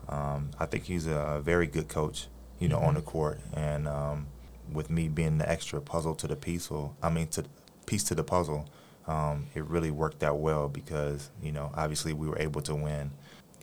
[0.09, 2.27] um, I think he's a very good coach.
[2.59, 2.87] You know, mm-hmm.
[2.87, 4.27] on the court, and um,
[4.71, 6.69] with me being the extra puzzle to the piece,
[7.03, 7.43] I mean to
[7.85, 8.67] piece to the puzzle,
[9.07, 13.11] um, it really worked out well because you know obviously we were able to win.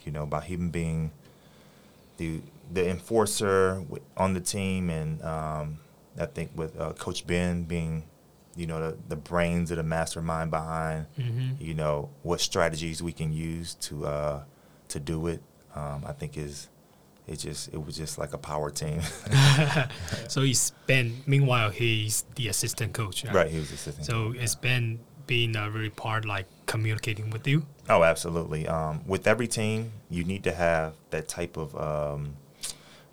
[0.05, 1.13] You know, by him being
[2.17, 2.41] the
[2.73, 3.85] the enforcer
[4.17, 5.79] on the team, and um,
[6.19, 8.05] I think with uh, Coach Ben being,
[8.57, 11.63] you know, the, the brains of the mastermind behind, mm-hmm.
[11.63, 14.43] you know, what strategies we can use to uh,
[14.89, 15.43] to do it.
[15.75, 16.69] Um, I think is
[17.27, 19.01] it just it was just like a power team.
[20.29, 21.23] so he's Ben.
[21.27, 23.25] Meanwhile, he's the assistant coach.
[23.25, 24.07] Right, right he was assistant.
[24.07, 27.65] So it's Ben being a really part like communicating with you.
[27.89, 28.67] Oh, absolutely.
[28.67, 32.37] Um, with every team, you need to have that type of um,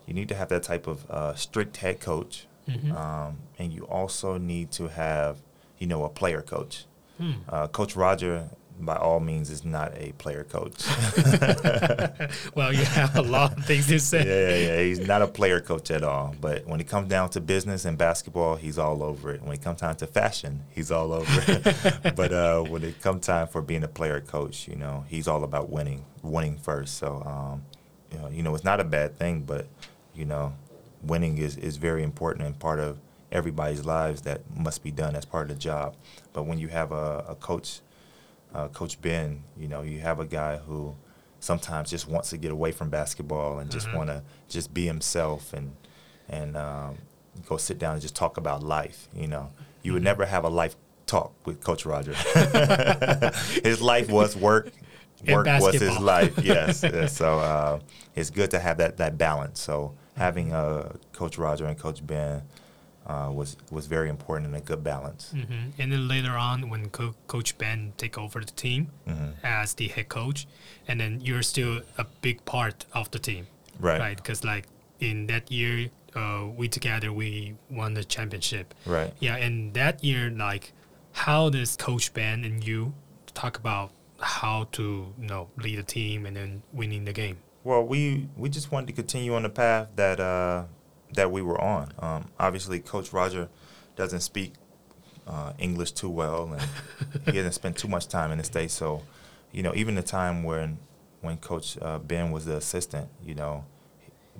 [0.06, 2.92] you need to have that type of uh, strict head coach, mm-hmm.
[2.92, 5.38] um, and you also need to have
[5.78, 6.86] you know a player coach.
[7.18, 7.32] Hmm.
[7.48, 8.48] Uh, coach Roger,
[8.84, 10.86] by all means, is not a player coach.
[12.54, 14.24] well, you have a lot of things to say.
[14.26, 14.82] Yeah, yeah, yeah.
[14.82, 16.34] He's not a player coach at all.
[16.40, 19.42] But when it comes down to business and basketball, he's all over it.
[19.42, 22.14] When it comes time to fashion, he's all over it.
[22.16, 25.44] but uh, when it comes time for being a player coach, you know, he's all
[25.44, 26.96] about winning, winning first.
[26.98, 27.62] So, um,
[28.12, 29.66] you know, you know, it's not a bad thing, but
[30.14, 30.54] you know,
[31.02, 32.98] winning is, is very important and part of
[33.32, 35.96] everybody's lives that must be done as part of the job.
[36.32, 37.80] But when you have a, a coach,
[38.54, 40.94] uh, Coach Ben, you know, you have a guy who
[41.40, 43.96] sometimes just wants to get away from basketball and just mm-hmm.
[43.96, 45.74] want to just be himself and
[46.28, 46.96] and um,
[47.48, 49.08] go sit down and just talk about life.
[49.14, 49.50] You know,
[49.82, 50.04] you would mm-hmm.
[50.04, 52.12] never have a life talk with Coach Roger.
[53.64, 54.70] his life was work
[55.28, 56.38] work was his life.
[56.44, 56.80] Yes.
[57.12, 57.80] so uh,
[58.14, 59.60] it's good to have that that balance.
[59.60, 62.42] So having uh, Coach Roger and Coach Ben
[63.06, 65.32] uh, was was very important and a good balance.
[65.34, 65.80] Mm-hmm.
[65.80, 69.30] And then later on, when Co- Coach Ben take over the team mm-hmm.
[69.42, 70.46] as the head coach,
[70.86, 73.46] and then you're still a big part of the team,
[73.78, 74.00] right?
[74.00, 74.66] Right, because like
[75.00, 79.12] in that year, uh, we together we won the championship, right?
[79.18, 80.72] Yeah, and that year, like,
[81.12, 82.92] how does Coach Ben and you
[83.34, 87.38] talk about how to you know lead a team and then winning the game?
[87.64, 90.64] Well, we we just wanted to continue on the path that uh,
[91.14, 91.92] that we were on.
[91.98, 93.48] Um, obviously, Coach Roger
[93.96, 94.54] doesn't speak
[95.26, 96.62] uh, English too well, and
[97.30, 98.74] he hasn't spent too much time in the states.
[98.74, 99.02] So,
[99.52, 100.78] you know, even the time when
[101.20, 103.64] when Coach uh, Ben was the assistant, you know,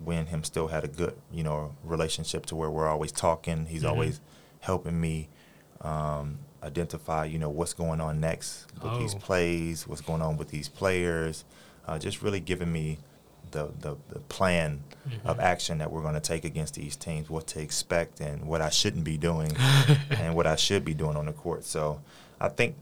[0.02, 3.66] when him still had a good you know relationship to where we're always talking.
[3.66, 3.90] He's mm-hmm.
[3.90, 4.20] always
[4.60, 5.28] helping me.
[5.82, 8.98] Um, identify, you know, what's going on next with oh.
[8.98, 11.44] these plays, what's going on with these players,
[11.86, 12.98] uh, just really giving me
[13.50, 15.26] the, the, the plan mm-hmm.
[15.26, 18.60] of action that we're going to take against these teams, what to expect, and what
[18.60, 19.52] I shouldn't be doing,
[20.10, 21.64] and what I should be doing on the court.
[21.64, 22.00] So
[22.40, 22.76] I think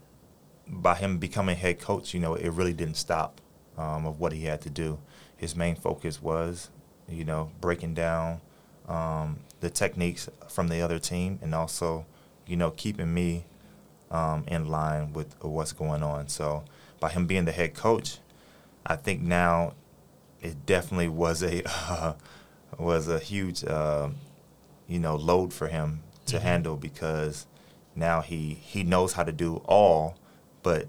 [0.66, 3.40] by him becoming head coach, you know, it really didn't stop
[3.76, 4.98] um, of what he had to do.
[5.36, 6.70] His main focus was,
[7.08, 8.40] you know, breaking down
[8.88, 12.06] um, the techniques from the other team and also,
[12.46, 13.44] you know, keeping me
[14.10, 16.28] um, in line with what's going on.
[16.28, 16.64] So
[17.00, 18.18] by him being the head coach,
[18.86, 19.74] I think now
[20.40, 22.14] it definitely was a uh,
[22.78, 24.08] was a huge uh,
[24.86, 26.44] you know load for him to mm-hmm.
[26.44, 27.46] handle because
[27.94, 30.16] now he he knows how to do all,
[30.62, 30.86] but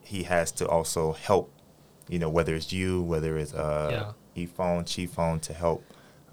[0.00, 1.52] he has to also help.
[2.08, 4.42] You know whether it's you, whether it's uh, yeah.
[4.42, 5.84] E-phone, Chief phone to help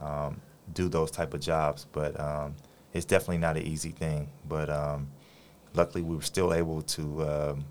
[0.01, 0.41] um,
[0.73, 1.85] do those type of jobs.
[1.91, 2.55] But um,
[2.93, 4.29] it's definitely not an easy thing.
[4.47, 5.09] But um,
[5.73, 7.65] luckily, we were still able to um,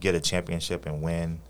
[0.00, 1.40] get a championship and win.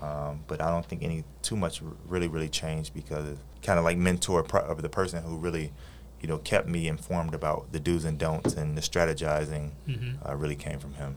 [0.00, 3.98] Um, but I don't think any too much really really changed because kind of like
[3.98, 5.72] mentor of the person who really
[6.20, 10.26] you know kept me informed about the do's and don'ts and the strategizing mm-hmm.
[10.26, 11.16] uh, really came from him.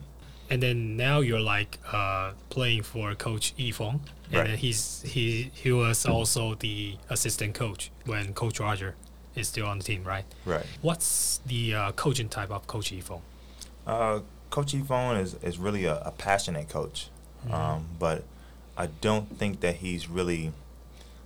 [0.50, 4.60] And then now you're like uh, playing for Coach Yifeng, and right.
[4.60, 8.96] he's he he was also the assistant coach when Coach Roger
[9.36, 10.26] is still on the team, right?
[10.46, 10.66] Right.
[10.82, 13.22] What's the uh, coaching type of Coach Yifeng?
[13.88, 14.20] Uh,
[14.50, 17.10] coach Yifeng is, is really a, a passionate coach,
[17.44, 17.54] mm-hmm.
[17.54, 18.24] um, but
[18.78, 20.52] I don't think that he's really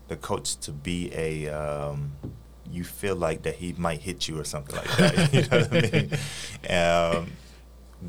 [0.07, 1.47] the coach to be a.
[1.47, 2.13] Um,
[2.69, 5.33] you feel like that he might hit you or something like that.
[5.33, 7.21] you know what I mean?
[7.23, 7.31] Um,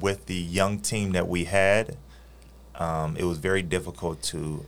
[0.01, 1.97] with the young team that we had,
[2.75, 4.67] um, it was very difficult to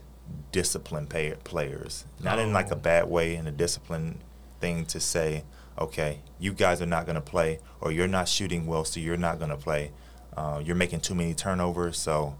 [0.51, 2.05] discipline pay- players.
[2.23, 2.43] Not oh.
[2.43, 2.79] in like a oh.
[2.79, 4.19] bad way, in a discipline
[4.59, 5.43] thing to say,
[5.77, 9.17] okay, you guys are not going to play, or you're not shooting well, so you're
[9.17, 9.91] not going to play.
[10.35, 12.35] Uh, you're making too many turnovers, so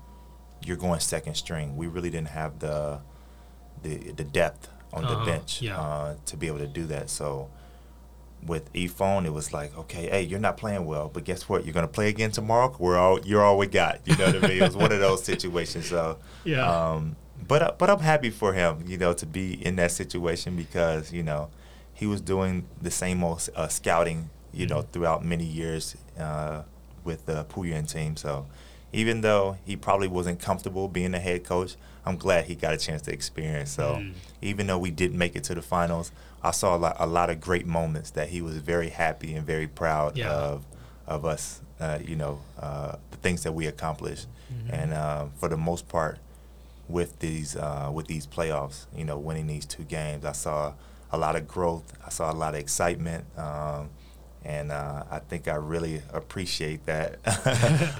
[0.64, 1.76] you're going second string.
[1.76, 3.00] We really didn't have the
[3.84, 5.20] the, the depth on uh-huh.
[5.20, 5.80] the bench yeah.
[5.80, 7.10] uh, to be able to do that.
[7.10, 7.50] So
[8.46, 11.66] with Yifeng, it was like, okay, hey, you're not playing well, but guess what?
[11.66, 12.76] You're gonna play again tomorrow.
[12.80, 14.02] We're all you're all we got.
[14.06, 14.58] You know what I mean?
[14.58, 15.88] It was one of those situations.
[15.88, 16.70] So Yeah.
[16.70, 17.16] Um,
[17.48, 21.12] but uh, but I'm happy for him, you know, to be in that situation because
[21.12, 21.50] you know
[21.94, 24.92] he was doing the same old uh, scouting, you know, Mhm.
[24.92, 26.64] throughout many years uh,
[27.04, 28.16] with the Puyan team.
[28.16, 28.48] So
[28.94, 31.76] even though he probably wasn't comfortable being a head coach,
[32.06, 33.72] I'm glad he got a chance to experience.
[33.72, 34.14] So Mm.
[34.42, 36.12] even though we didn't make it to the finals,
[36.44, 39.46] I saw a lot, a lot of great moments that he was very happy and
[39.46, 40.32] very proud Yeah.
[40.32, 40.66] of
[41.08, 41.62] of us.
[41.80, 44.70] Uh, you know, uh, the things that we accomplished, Mhm.
[44.74, 46.20] and uh, for the most part,
[46.88, 50.74] with these uh, with these playoffs, you know, winning these two games, I saw
[51.12, 51.94] a lot of growth.
[52.06, 53.26] I saw a lot of excitement.
[53.38, 53.90] Um,
[54.44, 57.20] and uh, I think I really appreciate that.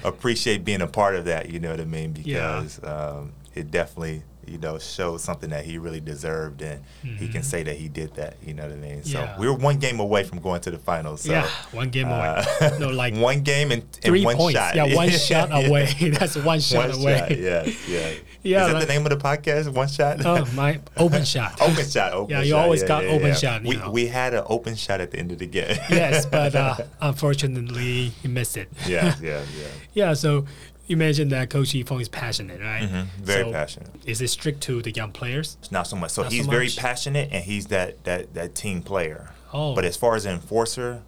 [0.04, 1.50] appreciate being a part of that.
[1.50, 2.16] You know what I mean?
[2.24, 2.60] Yeah.
[2.60, 6.82] Because um, it definitely, you know, showed something that he really deserved, and
[7.18, 7.44] he can Mhm.
[7.44, 8.36] say that he did that.
[8.44, 9.04] You know what I mean?
[9.04, 9.38] So Yeah.
[9.38, 11.22] we were one game away from going to the finals.
[11.22, 12.44] So, yeah, one game away.
[12.60, 14.58] uh, no, like one game and, and three one points.
[14.58, 14.74] shot.
[14.74, 15.94] Yeah, one shot away.
[16.18, 17.18] That's one shot One away.
[17.18, 18.10] shot, yeah, yeah.
[18.44, 19.68] Yeah, Is that like- the name of the podcast?
[19.72, 20.26] One shot.
[20.26, 21.60] Oh, my open shot.
[21.60, 22.12] open shot.
[22.12, 23.90] Open Yeah, you shot, always got open shot, We know.
[23.92, 25.76] we had an open shot at the end of the game.
[25.88, 28.68] yes, but uh, unfortunately, he missed it.
[28.86, 29.66] yeah, yeah, yeah.
[29.94, 30.44] Yeah, so
[30.86, 32.82] you mentioned that Coach Yifeng is passionate, right?
[32.82, 33.90] Mhm, Very So passionate.
[34.04, 35.56] Is it strict to the young players?
[35.60, 36.10] It's not so much.
[36.12, 39.30] So Not so he's very passionate, and he's that that that team player.
[39.52, 41.02] Oh, But as far as enforcer,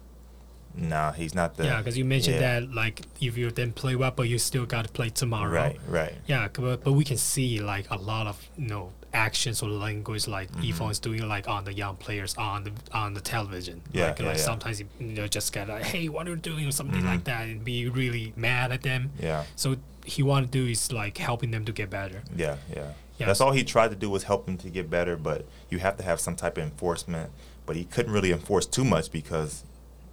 [0.75, 1.65] nah, he's not the.
[1.65, 2.59] yeah, because you mentioned yeah.
[2.59, 5.51] that like if you didn't play well, but you still got to play tomorrow.
[5.51, 6.13] Right, right.
[6.27, 10.27] Yeah, but, but we can see like a lot of you know actions or language
[10.27, 10.63] like Mhm.
[10.73, 13.81] Yifeng is doing like on the young players on the on the television.
[13.91, 14.43] Yeah, like, yeah, like yeah.
[14.43, 17.05] sometimes you, know just get like, hey, what are you doing or something Mhm.
[17.13, 19.11] like that, and be really mad at them.
[19.19, 22.21] Yeah, So he want to do is like helping them to get better.
[22.35, 22.91] yeah, yeah.
[23.17, 23.27] Yeah.
[23.27, 25.15] That's all he tried to do was help him to get better.
[25.15, 27.31] But you have to have some type of enforcement.
[27.65, 29.63] But he couldn't really enforce too much because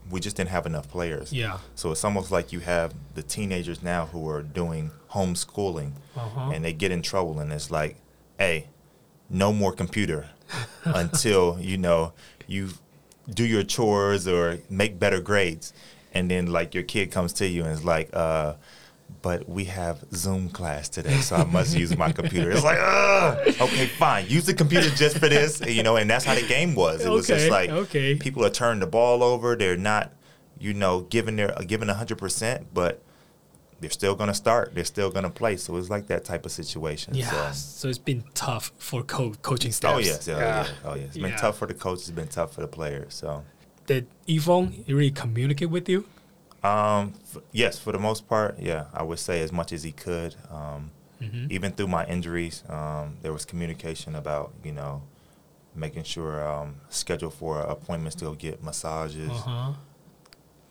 [0.09, 1.33] we just didn't have enough players.
[1.33, 1.59] Yeah.
[1.75, 6.51] So it's almost like you have the teenagers now who are doing homeschooling Uh-huh.
[6.55, 7.97] and they get in trouble and it's like,
[8.38, 8.69] hey,
[9.33, 10.29] no more computer
[10.85, 12.12] until, you know,
[12.47, 12.71] you
[13.33, 15.73] do your chores or make better grades.
[16.14, 18.55] And then like your kid comes to you and is like, uh,
[19.23, 22.51] but we have Zoom class today, so I must use my computer.
[22.51, 23.38] It's like, Ugh!
[23.61, 25.97] okay, fine, use the computer just for this, you know.
[25.97, 27.05] And that's how the game was.
[27.05, 28.14] It was Okay, just like okay.
[28.16, 29.55] people are turning the ball over.
[29.55, 30.12] They're not,
[30.59, 33.03] you know, giving their giving hundred percent, but
[33.83, 34.75] they're still gonna start.
[34.75, 35.57] They're still gonna play.
[35.59, 37.14] So it's like that type of situation.
[37.14, 37.51] Yeah.
[37.51, 37.53] So.
[37.81, 39.97] So it's been tough for co- coaching staff.
[39.97, 41.07] Oh yes, yeah, oh, yeah, oh yes.
[41.09, 41.37] It's been Yeah.
[41.45, 42.09] tough for the coaches.
[42.09, 43.12] It's been tough for the players.
[43.14, 43.45] So,
[43.87, 46.07] Did Yifeng really communicate with you?
[46.64, 49.90] um, f- yes, for the most part, yeah, I would say as much as he
[49.92, 50.37] could.
[50.51, 51.51] Um, Mhm.
[51.51, 55.03] even through my injuries, um, there was communication about you know
[55.75, 59.73] making sure um, schedule for appointments to go get massages, Uh-huh.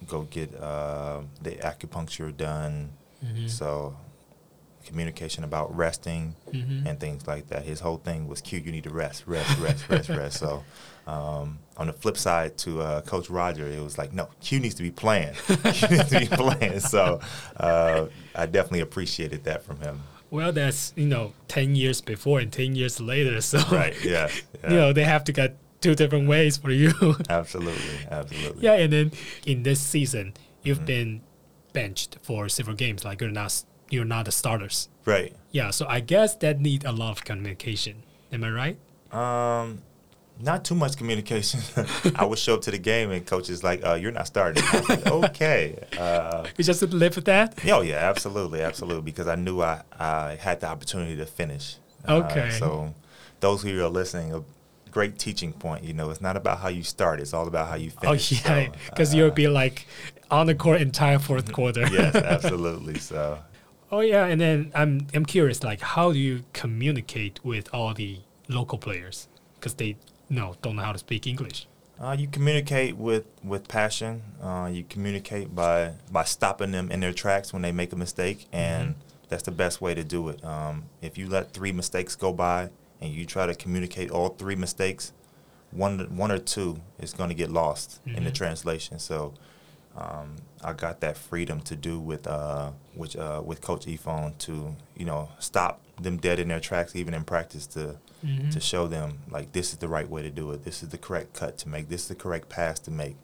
[0.08, 2.92] go get uh, the acupuncture done.
[3.24, 3.50] Mhm.
[3.50, 3.96] So
[4.86, 6.86] communication about resting Mhm.
[6.88, 7.64] and things like that.
[7.64, 10.64] His whole thing was, "Q, you need to rest, rest, rest, rest, rest." So
[11.08, 14.76] um, on the flip side to uh, Coach Roger, it was like, "No, Q needs
[14.76, 15.34] to be playing.
[15.74, 17.20] Q needs to be playing." So
[17.58, 20.02] uh, I definitely appreciated that from him.
[20.32, 23.40] Well, that's you know ten years before and ten years later.
[23.42, 23.96] So Right?
[24.04, 24.30] Yeah.
[24.64, 24.70] yeah.
[24.70, 26.94] you know they have to get two different ways for you.
[27.30, 28.64] absolutely, absolutely.
[28.64, 29.12] yeah, and then
[29.46, 30.86] in this season, you've Mhm.
[30.86, 31.22] been
[31.74, 33.04] benched for several games.
[33.06, 34.90] Like you're not you're not the starters.
[35.06, 35.36] Right.
[35.52, 38.04] Yeah, so I guess that need a lot of communication.
[38.32, 38.78] Am I right?
[39.14, 39.82] Um,
[40.40, 41.60] not too much communication.
[42.16, 44.64] I would show up to the game and coach is like, uh, "You're not starting."
[44.88, 47.60] Like, "Okay." Uh, You just live with that.
[47.68, 49.04] Oh yeah, absolutely, absolutely.
[49.04, 51.76] Because I knew I, I had the opportunity to finish.
[52.08, 52.50] Uh, Okay.
[52.52, 52.94] so
[53.42, 54.42] those who are listening, a
[54.90, 55.84] great teaching point.
[55.84, 58.32] You know, it's not about how you start; it's all about how you finish.
[58.32, 58.46] Oh finish.
[58.46, 59.86] yeah, So, because uh, you'll be like
[60.32, 61.82] on the court entire fourth quarter.
[61.92, 62.98] yes, absolutely.
[63.00, 63.40] So
[63.92, 68.20] Oh yeah, and then I'm I'm curious, like how do you communicate with all the
[68.48, 69.98] local players because they
[70.30, 71.68] no don't know how to speak English.
[72.00, 74.22] uh, you communicate with with passion.
[74.42, 78.48] Uh, you communicate by by stopping them in their tracks when they make a mistake,
[78.54, 78.96] and
[79.30, 80.44] that's the best way to do it.
[80.44, 82.70] Um, if you let three mistakes go by
[83.02, 85.12] and you try to communicate all three mistakes,
[85.72, 88.36] one one or two is going to get lost in the Mhm.
[88.36, 89.00] translation.
[89.00, 89.34] So
[89.96, 94.76] um, I got that freedom to do with uh, with uh, with Coach Yifeng to
[94.96, 98.52] you know stop them dead in their tracks, even in practice, to Mhm.
[98.54, 100.64] to show them like this is the right way to do it.
[100.64, 101.90] This is the correct cut to make.
[101.90, 103.16] This is the correct pass to make,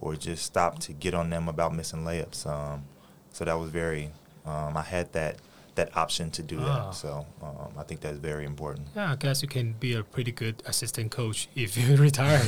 [0.00, 2.46] or just stop to get on them about missing layups.
[2.46, 2.84] Um,
[3.32, 4.12] so that was very.
[4.46, 5.36] Um, I had that
[5.74, 6.86] that option to do Ah.
[6.86, 6.94] that.
[6.94, 8.86] So um, I think that's very important.
[8.94, 12.40] Yeah, I guess you can be a pretty good assistant coach if you retire.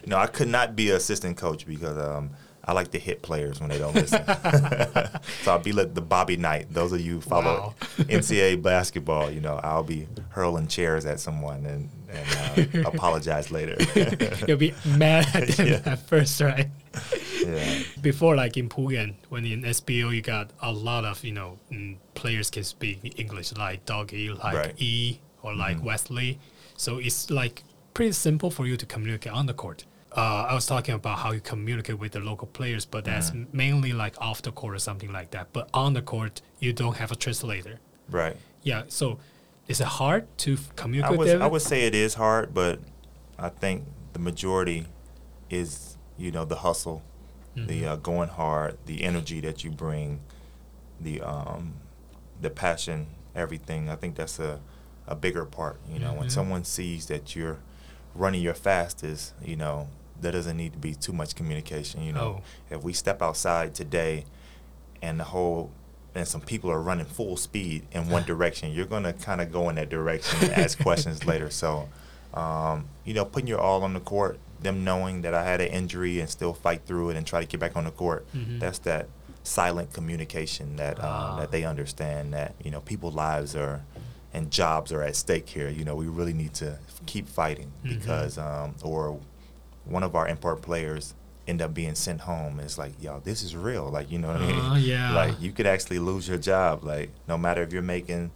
[0.06, 2.30] no, I could not be an assistant coach because um,
[2.68, 4.22] I like to hit players when they don't listen.
[5.42, 6.66] so I'll be like the Bobby Knight.
[6.72, 7.74] Those of you who follow Wow.
[7.98, 13.76] NCAA basketball, you know, I'll be hurling chairs at someone and, and uh, apologize later.
[14.46, 15.80] You'll be mad at them Yeah.
[15.86, 16.68] at first, right?
[17.44, 17.78] yeah.
[18.02, 21.58] Before, like in Puyan, when in SBL, you got a lot of, you know,
[22.14, 24.74] players can speak English, like Doggy, like Right.
[24.76, 26.38] E, or like Wesley.
[26.76, 29.84] So it's like pretty simple for you to communicate on the court.
[30.16, 33.92] Uh, I was talking about how you communicate with the local players, but that's mainly
[33.92, 35.52] like off the court or something like that.
[35.52, 37.78] But on the court, you don't have a translator.
[38.10, 38.36] Right.
[38.62, 39.18] Yeah, so
[39.66, 41.42] is it hard to communicate I them?
[41.42, 42.80] I would say it is hard, but
[43.38, 44.86] I think the majority
[45.50, 47.02] is you know the hustle,
[47.54, 47.88] the Mm-hmm.
[47.88, 50.20] uh, going hard, the energy that you bring,
[51.00, 51.74] the um,
[52.40, 53.90] the passion, everything.
[53.90, 54.60] I think that's a
[55.06, 55.80] a bigger part.
[55.90, 56.32] You know, when Mhm.
[56.32, 57.58] someone sees that you're
[58.14, 59.88] running your fastest, you know,
[60.20, 62.02] there doesn't need to be too much communication.
[62.02, 64.24] You know, if we step outside today,
[65.02, 65.70] and the whole
[66.14, 69.68] and some people are running full speed in one direction, you're gonna kind of go
[69.68, 71.50] in that direction and ask questions later.
[71.62, 71.88] So,
[72.34, 75.68] um, you know, putting your all on the court, them knowing that I had an
[75.68, 78.58] injury and still fight through it and try to get back on the court, Mhm.
[78.60, 79.08] that's that
[79.44, 81.36] silent communication that um, Ah.
[81.40, 83.82] that they understand that you know people's lives are
[84.34, 85.68] and jobs are at stake here.
[85.70, 87.88] You know, we really need to keep fighting Mhm.
[87.98, 89.18] because um, or
[89.88, 91.14] one of our import players
[91.46, 92.52] end up being sent home.
[92.58, 93.88] And it's like, yo, this is real.
[93.90, 94.60] Like, you know what I mean?
[94.60, 95.14] Uh, yeah.
[95.14, 96.84] Like, you could actually lose your job.
[96.84, 98.30] Like, no matter if you're making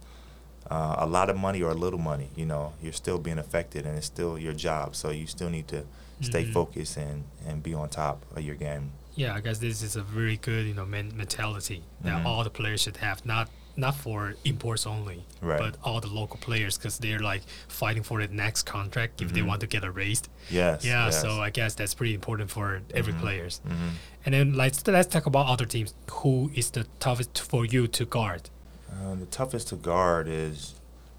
[0.71, 3.85] uh, a lot of money or a little money, you know, you're still being affected
[3.85, 4.95] and it's still your job.
[4.95, 5.83] So you still need to
[6.21, 6.53] stay Mhm.
[6.53, 8.91] focused and, and be on top of your game.
[9.15, 12.25] Yeah, I guess this is a very good, you know, men- mentality that Mhm.
[12.25, 13.23] all the players should have.
[13.25, 15.59] Not not for imports only, Right.
[15.59, 19.41] but all the local players because they're like fighting for the next contract if they
[19.41, 19.47] Mhm.
[19.47, 20.21] want to get a raise.
[20.49, 20.85] Yes.
[20.85, 21.21] Yeah, yes.
[21.21, 23.19] so I guess that's pretty important for every Mhm.
[23.21, 23.61] players.
[23.67, 23.89] Mhm.
[24.25, 25.93] And then let's let's talk about other teams.
[26.11, 28.49] Who is the toughest for you to guard?
[28.91, 30.75] Uh, the toughest to guard is,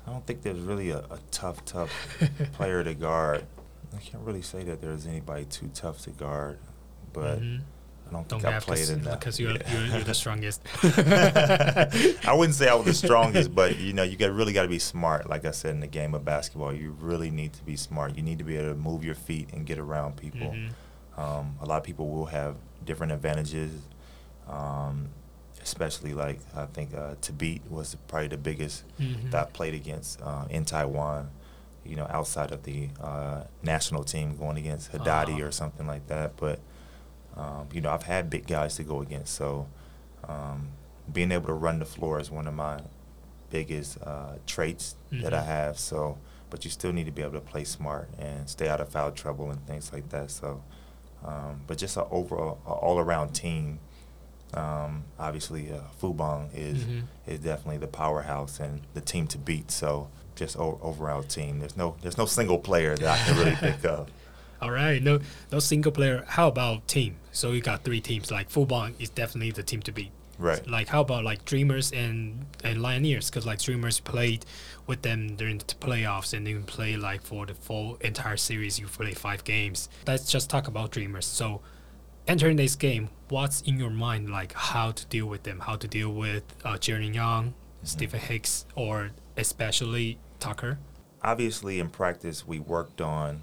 [0.07, 1.90] I don't think there's really a, a tough, tough
[2.53, 3.47] player to guard.
[3.97, 6.59] I can't really say that there's anybody too tough to guard,
[7.12, 7.62] but Mhm.
[8.07, 9.19] I don't Don't think I played enough.
[9.19, 9.73] because you're, Yeah.
[9.73, 10.61] you're you're the strongest.
[10.85, 14.69] I wouldn't say I was the strongest, but you know, you got really got to
[14.69, 15.29] be smart.
[15.29, 18.17] Like I said in the game of basketball, you really need to be smart.
[18.17, 20.53] You need to be able to move your feet and get around people.
[20.55, 20.71] Mhm.
[21.17, 23.71] Um, a lot of people will have different advantages,
[24.49, 25.09] um,
[25.62, 29.31] especially like I think uh, Tabit was probably the biggest Mhm.
[29.31, 31.31] that I played against uh, in Taiwan.
[31.87, 35.47] You know, outside of the uh, national team, going against Haddadi Ah.
[35.47, 36.35] or something like that.
[36.37, 36.59] But
[37.37, 39.66] um, you know, I've had big guys to go against, so
[40.29, 40.68] um,
[41.12, 42.81] being able to run the floor is one of my
[43.51, 45.47] biggest uh, traits that I Mhm.
[45.47, 45.79] have.
[45.79, 46.18] So,
[46.51, 49.11] but you still need to be able to play smart and stay out of foul
[49.12, 50.31] trouble and things like that.
[50.31, 50.62] So,
[51.25, 53.81] um, but just an overall, a all-around team.
[54.55, 57.03] Um, obviously, uh, Fubon is Mhm.
[57.27, 59.70] is definitely the powerhouse and the team to beat.
[59.70, 61.59] So, just o- overall team.
[61.61, 64.09] There's no there's no single player that I can really think of.
[64.61, 65.21] All right, no,
[65.53, 66.25] no single player.
[66.27, 67.17] How about team?
[67.33, 68.31] So you got three teams.
[68.31, 70.12] Like Fubon is definitely the team to beat.
[70.38, 70.67] Right.
[70.67, 73.31] Like how about like Dreamers and and Lioneers?
[73.31, 74.45] Because like Dreamers played
[74.87, 78.79] with them during the playoffs and even play like for the full entire series.
[78.79, 79.88] You play five games.
[80.07, 81.27] Let's just talk about Dreamers.
[81.27, 81.61] So
[82.27, 85.61] entering this game, what's in your mind like how to deal with them?
[85.61, 90.79] How to deal with uh, Jerry Young, Stephen Hicks, or especially Tucker?
[91.23, 93.43] Obviously, in practice, we worked on,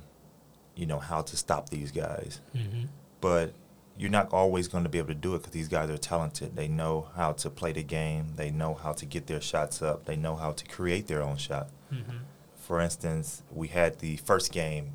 [0.82, 2.42] you know, how to stop these guys.
[2.56, 2.86] Mm-hmm.
[3.22, 3.54] but
[3.98, 6.56] you're not always going to be able to do it because these guys are talented.
[6.56, 8.34] They know how to play the game.
[8.36, 10.06] They know how to get their shots up.
[10.06, 11.70] They know how to create their own shot.
[11.94, 12.18] Mm-hmm.
[12.56, 14.94] For instance, we had the first game.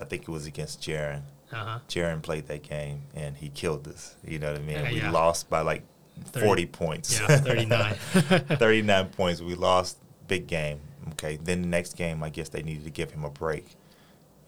[0.00, 1.22] I think it was against Jaron.
[1.52, 1.80] Uh-huh.
[1.86, 4.16] Jaron played that game and he killed us.
[4.26, 4.76] You know what I mean?
[4.76, 5.10] Yeah, we yeah.
[5.10, 5.82] lost by like
[6.24, 7.20] 30 40 points.
[7.20, 7.94] Yeah, 39.
[8.56, 9.42] 39 points.
[9.42, 9.98] We lost
[10.28, 10.80] big game.
[11.12, 11.36] Okay.
[11.36, 13.66] Then the next game, I guess they needed to give him a break,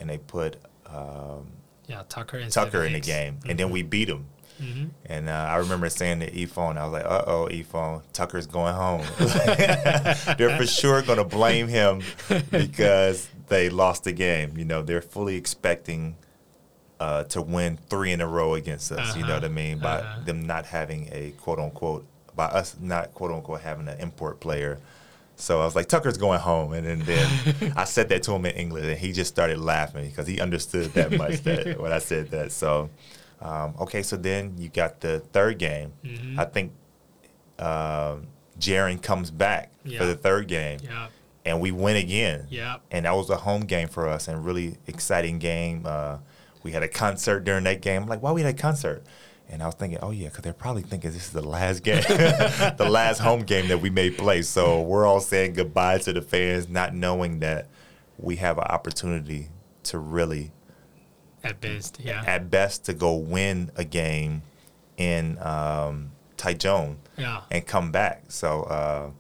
[0.01, 1.53] and they put um,
[1.87, 4.27] Yeah, Tucker and Tucker in the game, and then we beat him.
[4.61, 4.87] Mm-hmm.
[5.07, 8.75] And uh, I remember saying to Yifeng, I was like, uh oh, Yifeng, Tucker's going
[8.75, 9.01] home.
[10.39, 12.03] they're for sure going to blame him
[12.51, 14.59] because they lost the game.
[14.59, 16.17] You know, they're fully expecting
[16.99, 19.17] uh, to win three in a row against us.
[19.17, 19.55] You know what I Uh-huh.
[19.55, 19.79] mean?
[19.79, 20.25] By Uh-huh.
[20.25, 24.79] them not having a quote unquote, by us not quote unquote having an import player.
[25.41, 26.73] So I was like, Tucker's going home.
[26.73, 30.09] And then, then I said that to him in English, and he just started laughing
[30.09, 32.53] because he understood that much that when I said that.
[32.53, 32.91] So,
[33.41, 35.93] um, okay, so then you got the third game.
[36.05, 36.39] Mhm.
[36.39, 36.73] I think
[37.59, 38.27] um,
[38.59, 39.99] Jaron comes back Yeah.
[39.99, 41.09] for the third game, Yeah.
[41.45, 42.47] and we win again.
[42.51, 42.77] Yeah.
[42.91, 45.83] And that was a home game for us, and really exciting game.
[45.87, 46.19] Uh,
[46.63, 48.03] we had a concert during that game.
[48.03, 49.03] I'm like, why we had a concert?
[49.51, 52.03] And I was thinking, oh yeah, because they're probably thinking this is the last game,
[52.07, 54.43] the last home game that we may play.
[54.43, 57.69] So we're all saying goodbye to the fans, not knowing that
[58.17, 59.49] we have an opportunity
[59.85, 60.53] to really
[61.43, 61.99] At best.
[62.01, 62.23] Yeah.
[62.27, 64.43] at best to go win a game
[64.97, 67.43] in um, Taichung yeah.
[67.51, 68.25] and come back.
[68.29, 69.11] So uh,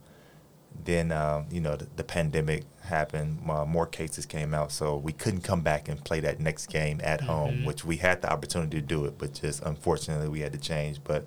[0.84, 3.38] then, uh, you know, the, the pandemic happened.
[3.48, 7.00] Uh, more cases came out, so we couldn't come back and play that next game
[7.02, 10.52] at home, which we had the opportunity to do it, but just unfortunately we had
[10.52, 11.00] to change.
[11.02, 11.26] But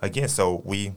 [0.00, 0.92] again, so we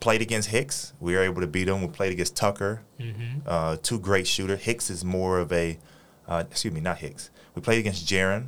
[0.00, 0.92] played against Hicks.
[1.00, 1.82] We were able to beat them.
[1.82, 3.40] We played against Tucker, Mm-hmm.
[3.46, 4.62] uh, two great shooters.
[4.62, 5.78] Hicks is more of a,
[6.26, 7.30] uh, excuse me, not Hicks.
[7.54, 8.46] We played against Jaron.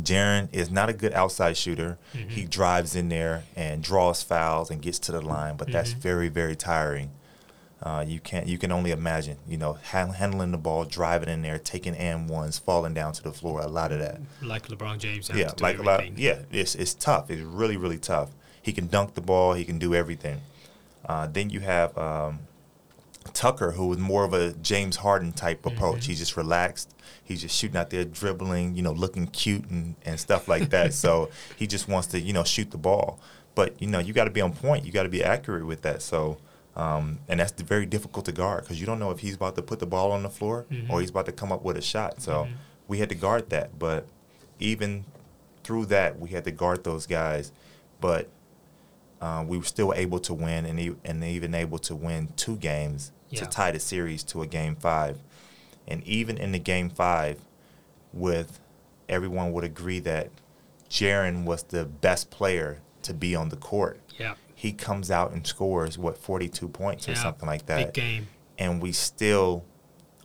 [0.00, 1.98] Jaron is not a good outside shooter.
[2.12, 6.28] He drives in there and draws fouls and gets to the line, but that's very,
[6.28, 7.10] very tiring.
[7.82, 8.46] Uh, you can't.
[8.46, 9.36] You can only imagine.
[9.48, 13.22] You know, han- handling the ball, driving in there, taking and ones, falling down to
[13.22, 13.60] the floor.
[13.60, 14.20] A lot of that.
[14.42, 15.30] Like LeBron James.
[15.32, 16.18] Yeah, to like a lot.
[16.18, 17.30] Yeah, it's it's tough.
[17.30, 18.30] It's really really tough.
[18.60, 19.54] He can dunk the ball.
[19.54, 20.40] He can do everything.
[21.06, 22.40] Uh, then you have um,
[23.32, 26.06] Tucker, who was more of a James Harden type approach.
[26.06, 26.94] He's just relaxed.
[27.24, 30.94] He's just shooting out there, dribbling, you know, looking cute and, and stuff like that.
[30.94, 33.20] so he just wants to, you know, shoot the ball.
[33.54, 34.84] But you know, you got to be on point.
[34.84, 36.02] You got to be accurate with that.
[36.02, 36.38] So,
[36.78, 39.62] um, and that's very difficult to guard because you don't know if he's about to
[39.62, 42.22] put the ball on the floor or he's about to come up with a shot.
[42.22, 42.46] So
[42.86, 43.78] we had to guard that.
[43.78, 44.06] But
[44.60, 45.04] even
[45.64, 47.50] through that, we had to guard those guys.
[48.00, 48.28] But
[49.20, 52.56] uh, we were still able to win and, e- and even able to win two
[52.56, 53.40] games Yeah.
[53.40, 55.18] to tie the series to a game five.
[55.88, 57.40] And even in the game five,
[58.12, 58.60] with
[59.08, 60.30] everyone would agree that
[60.88, 63.98] Jaron was the best player to be on the court.
[64.18, 64.34] Yeah.
[64.62, 67.78] He comes out and scores what 42 points or something like that.
[67.78, 68.26] Big game.
[68.58, 69.64] and we still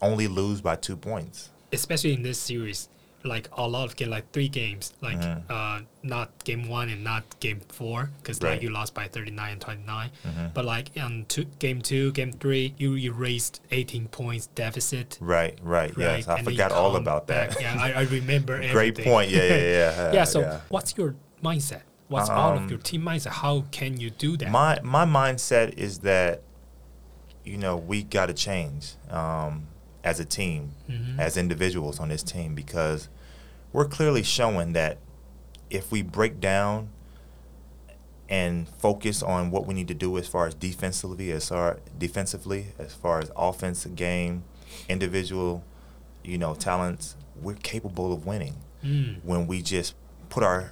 [0.01, 1.49] only lose by two points.
[1.71, 2.89] especially in this series,
[3.23, 5.41] like a lot of game, like three games, like Mhm.
[5.49, 8.51] uh, not game one and not game four, because Right.
[8.53, 10.09] like you lost by thirty nine and twenty nine.
[10.27, 10.53] Mhm.
[10.55, 15.17] But like on two, game two, game three, you erased eighteen points deficit.
[15.21, 16.17] Right, right, Right?
[16.17, 17.51] yes, I and forgot all about that.
[17.51, 17.61] back.
[17.61, 18.55] Yeah, I, I remember.
[18.71, 19.29] Great point.
[19.31, 20.13] Yeah, yeah, yeah.
[20.17, 20.23] yeah.
[20.25, 21.81] So what's your mindset?
[22.13, 23.31] What's out of Um, your team mindset?
[23.31, 24.49] How can you do that?
[24.51, 26.41] My my mindset is that,
[27.43, 29.67] you know, we got to change um,
[30.03, 31.17] as a team, Mhm.
[31.19, 33.09] as individuals on this team, because
[33.71, 34.97] we're clearly showing that
[35.69, 36.89] if we break down
[38.29, 42.67] and focus on what we need to do as far as defensively, as far defensively,
[42.79, 44.43] as far as offense game,
[44.87, 45.63] individual,
[46.23, 49.17] you know, talents, we're capable of winning Mm.
[49.23, 49.95] when we just
[50.29, 50.71] put our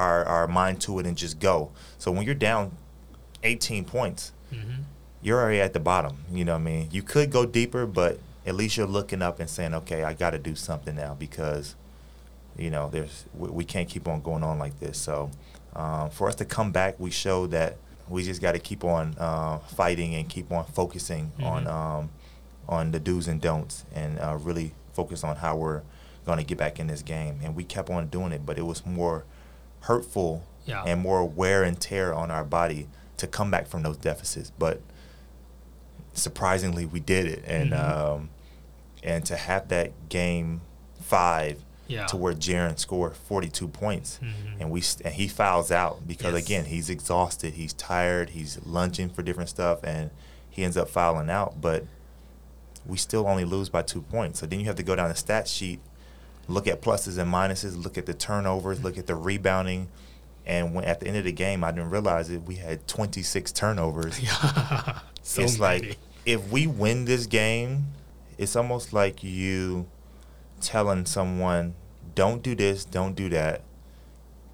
[0.00, 1.70] our our mind to it and just go.
[1.98, 2.72] So when you're down
[3.42, 4.84] 18 points, Mhm.
[5.22, 6.24] you're already at the bottom.
[6.32, 6.88] You know what I mean?
[6.90, 10.30] You could go deeper, but at least you're looking up and saying, "Okay, I got
[10.30, 11.74] to do something now because
[12.56, 15.30] you know there's we, we can't keep on going on like this." So
[15.76, 17.76] um, for us to come back, we show that
[18.08, 21.70] we just got to keep on uh, fighting and keep on focusing on Mhm.
[21.70, 22.10] um,
[22.68, 25.82] on the do's and don'ts and uh, really focus on how we're
[26.26, 27.38] going to get back in this game.
[27.42, 29.24] And we kept on doing it, but it was more
[29.80, 30.82] hurtful Yeah.
[30.84, 34.50] and more wear and tear on our body to come back from those deficits.
[34.58, 34.80] But
[36.12, 37.78] surprisingly, we did it, and Mhm.
[37.90, 38.30] um,
[39.02, 40.60] and to have that game
[41.00, 42.06] five Yeah.
[42.06, 44.60] to where Jaron scored 42 points, Mhm.
[44.60, 46.44] and we and he fouls out because Yes.
[46.44, 50.10] again he's exhausted, he's tired, he's lunging for different stuff, and
[50.48, 51.60] he ends up fouling out.
[51.60, 51.84] But
[52.86, 54.40] we still only lose by two points.
[54.40, 55.80] So then you have to go down the stat sheet,
[56.50, 59.88] look at pluses and minuses, look at the turnovers, look at the rebounding.
[60.46, 62.42] And when at the end of the game, I didn't realize it.
[62.42, 64.20] We had 26 turnovers.
[64.20, 65.00] Yeah.
[65.22, 65.88] so it's many.
[65.88, 67.86] like if we win this game,
[68.38, 69.86] it's almost like you
[70.60, 71.74] telling someone,
[72.14, 73.62] "Don't do this, don't do that,"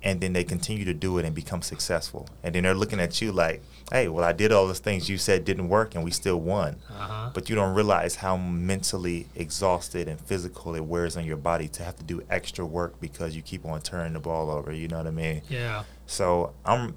[0.03, 2.29] and then they continue to do it and become successful.
[2.43, 5.19] And then they're looking at you like, "Hey, well, I did all those things you
[5.19, 7.31] said didn't work, and we still won." Uh-huh.
[7.33, 11.83] But you don't realize how mentally exhausted and physical it wears on your body to
[11.83, 14.73] have to do extra work because you keep on turning the ball over.
[14.73, 15.43] You know what I mean?
[15.49, 15.85] yeah.
[16.07, 16.95] So I'm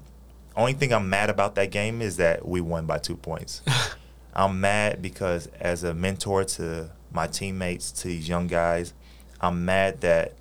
[0.56, 3.62] only thing I'm mad about that game is that we won by two points.
[4.34, 8.92] I'm mad because as a mentor to my teammates, to these young guys,
[9.40, 10.34] I'm mad that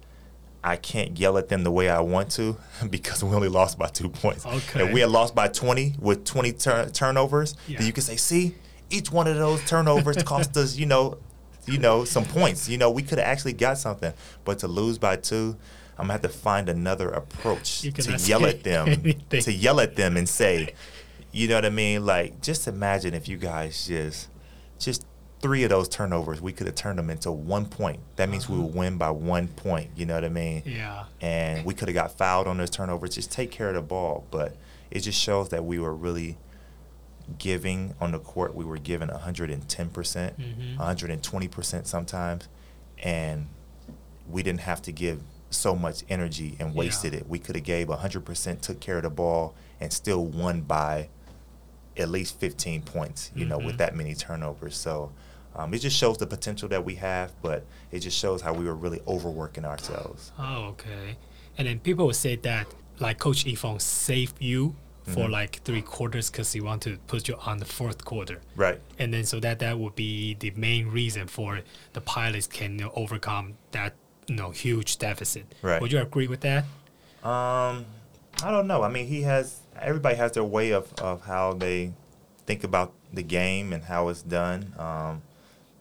[0.64, 2.58] I can't yell at them the way I want to
[2.90, 4.46] because we only lost by two points.
[4.46, 4.84] Okay.
[4.86, 7.78] If we had lost by 20 with 20 tur- turnovers, Yeah.
[7.78, 8.56] then you could say, see,
[8.90, 11.18] each one of those turnovers cost us, you know,
[11.66, 12.68] you know, some points.
[12.68, 14.14] You know, we could have actually got something.
[14.44, 15.56] But to lose by two,
[15.98, 19.42] I'm gonna have to find another approach to yell at them, anything.
[19.42, 20.74] to yell at them and say,
[21.32, 22.06] You know what I mean?
[22.06, 24.30] Like, just imagine if you guys just,
[24.80, 25.06] just
[25.42, 28.00] three of those turnovers, we could have turned them into one point.
[28.18, 28.66] That means we Uh-huh.
[28.66, 29.90] would win by one point.
[29.96, 30.64] You know what I mean?
[30.66, 31.06] Yeah.
[31.22, 33.16] And we could have got fouled on those turnovers.
[33.16, 34.26] Just take care of the ball.
[34.32, 34.56] But
[34.92, 36.38] it just shows that we were really
[37.38, 38.56] giving on the court.
[38.56, 40.78] We were giving 110 percent, Mhm.
[40.78, 42.48] 120 percent sometimes,
[43.04, 43.48] and
[44.28, 45.22] we didn't have to give
[45.52, 47.20] so much energy and wasted Yeah.
[47.20, 47.30] it.
[47.30, 51.10] We could have gave 100 percent, took care of the ball, and still won by
[51.98, 53.32] at least 15 points.
[53.36, 53.66] You know, Mhm.
[53.66, 54.76] with that many turnovers.
[54.76, 55.12] So.
[55.60, 58.64] Um, it just shows the potential that we have, but it just shows how we
[58.64, 60.32] were really overworking ourselves.
[60.40, 61.18] Oh, okay.
[61.58, 62.68] And then people would say that
[63.00, 65.32] like Coach Yifeng saved you for Mhm.
[65.32, 68.80] like three quarters because he wanted to put you on the fourth quarter, Right.
[69.00, 71.62] and then so that that would be the main reason for
[71.94, 73.96] the pilots can you know, overcome that
[74.28, 75.46] you know huge deficit.
[75.62, 75.82] Right.
[75.82, 76.64] Would you agree with that?
[77.24, 77.86] Um,
[78.44, 78.84] I don't know.
[78.84, 81.92] I mean, he has everybody has their way of, of how they
[82.46, 84.74] think about the game and how it's done.
[84.78, 85.22] Um,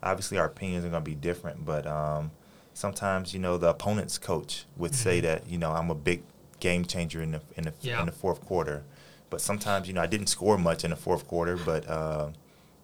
[0.03, 2.31] obviously, our opinions are going to be different, but um,
[2.75, 5.23] sometimes you know the opponent's coach would say Mhm.
[5.23, 6.23] that you know I'm a big
[6.61, 8.01] game changer in the in the Yeah.
[8.01, 8.85] in the fourth quarter,
[9.31, 11.89] but sometimes you know I didn't score much in the fourth quarter, but.
[11.89, 12.31] Uh,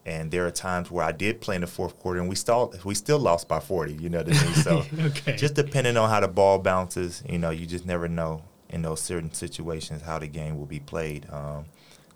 [0.07, 2.75] and there are times where I did play in the fourth quarter, and we still
[2.85, 3.95] we still lost by forty.
[3.95, 4.55] You know what I mean?
[4.57, 5.35] So okay.
[5.35, 9.01] just depending on how the ball bounces, you know, you just never know in those
[9.01, 11.27] certain situations how the game will be played.
[11.33, 11.65] Um,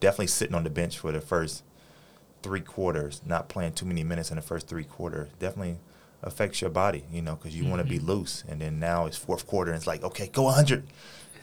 [0.01, 1.63] definitely sitting on the bench for the first
[2.43, 5.79] three quarters, not playing too many minutes in the first three quarters, definitely
[6.23, 8.45] affects your body, you know, because you want to be loose.
[8.49, 10.85] And then now it's fourth quarter, and it's like, okay, go 100.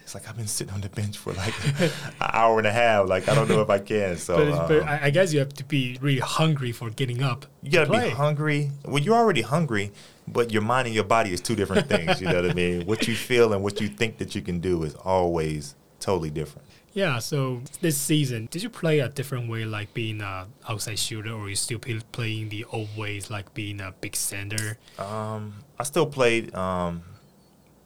[0.03, 1.91] It's like I've been sitting on the bench for like an
[2.21, 3.09] hour and a half.
[3.09, 4.17] Like I don't know if I can.
[4.17, 7.23] So but, but um, I I guess you have to be really hungry for getting
[7.23, 7.47] up.
[7.63, 8.09] you gotta to play.
[8.09, 8.71] be hungry.
[8.85, 9.91] Well, you're already hungry,
[10.27, 12.21] but your mind and your body is two different things.
[12.21, 12.85] You know what I mean?
[12.85, 16.67] What you feel and what you think that you can do is always totally different.
[16.95, 21.33] Yeah, so this season, did you play a different way, like being a outside shooter,
[21.33, 24.77] or you still play, playing the old ways, like being a big center?
[24.97, 27.03] Um, I still played um,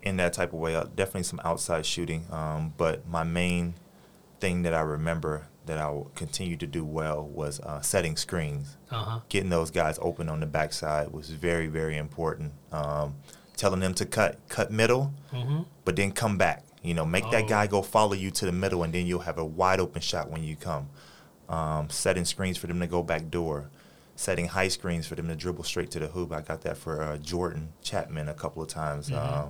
[0.03, 0.75] in that type of way.
[0.75, 3.73] Uh, definitely some outside shooting, um, but my main
[4.39, 8.77] thing that I remember that I will continue to do well was uh, setting screens.
[8.91, 9.19] Uh huh.
[9.27, 12.51] getting those guys open on the backside was very, very important.
[12.71, 13.15] Um,
[13.57, 15.63] telling them to cut, cut middle, Mm-hmm.
[15.83, 16.63] but then come back.
[16.81, 17.47] You know, make that Oh.
[17.47, 20.29] guy go follow you to the middle, and then you'll have a wide open shot
[20.29, 20.89] when you come.
[21.49, 23.69] Um, setting screens for them to go back door,
[24.15, 26.31] setting high screens for them to dribble straight to the hoop.
[26.31, 29.09] I got that for uh, Jordan Chapman a couple of times.
[29.09, 29.15] Mhm.
[29.17, 29.45] Uh,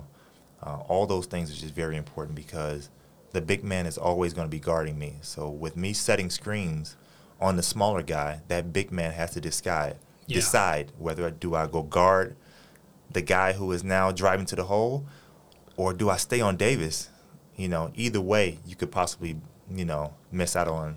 [0.66, 2.88] uh, all those things are just very important because
[3.32, 5.16] the big man is always going to be guarding me.
[5.20, 6.96] So with me setting screens
[7.40, 10.36] on the smaller guy, that big man has to decide Yeah.
[10.36, 12.34] decide whether I- do I go guard
[13.10, 15.04] the guy who is now driving to the hole,
[15.76, 17.09] or do I stay on Davis?
[17.60, 19.36] You know, either way, you could possibly
[19.80, 20.96] you know miss out on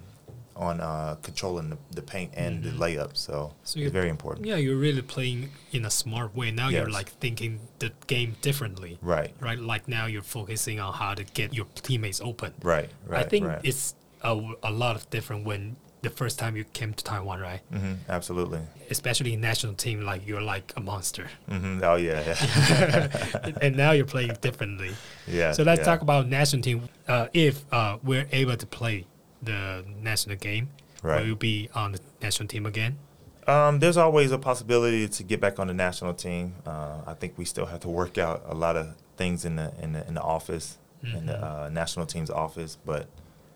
[0.55, 2.63] on uh, controlling the, the paint and Mhm.
[2.63, 3.17] the layup.
[3.17, 4.45] So, So it's very important.
[4.45, 6.51] Yeah, you're really playing in a smart way.
[6.51, 9.59] Now you're like thinking the game differently, Right, right?
[9.59, 12.53] Like now you're focusing on how to get your teammates open.
[12.61, 13.25] right, right.
[13.25, 13.61] I think right.
[13.63, 17.61] it's a, a lot of different when the first time you came to Taiwan, right?
[17.71, 18.59] hmm absolutely.
[18.91, 23.51] Especially in national team, like you're like a monster, hmm Oh yeah, yeah.
[23.61, 24.91] and now you're playing differently.
[25.27, 25.51] yeah.
[25.53, 25.85] So let's yeah.
[25.85, 26.77] talk about national team.
[27.07, 29.05] Uh, if uh, we're able to play
[29.41, 30.69] the national game,
[31.01, 31.19] Right.
[31.19, 32.97] will you be on the national team again?
[33.45, 36.55] Um, there's always a possibility to get back on the national team.
[36.65, 39.73] Uh, I think we still have to work out a lot of things in the
[39.81, 41.43] in the, in the office, in the Mhm.
[41.65, 42.77] uh, national team's office.
[42.85, 43.07] But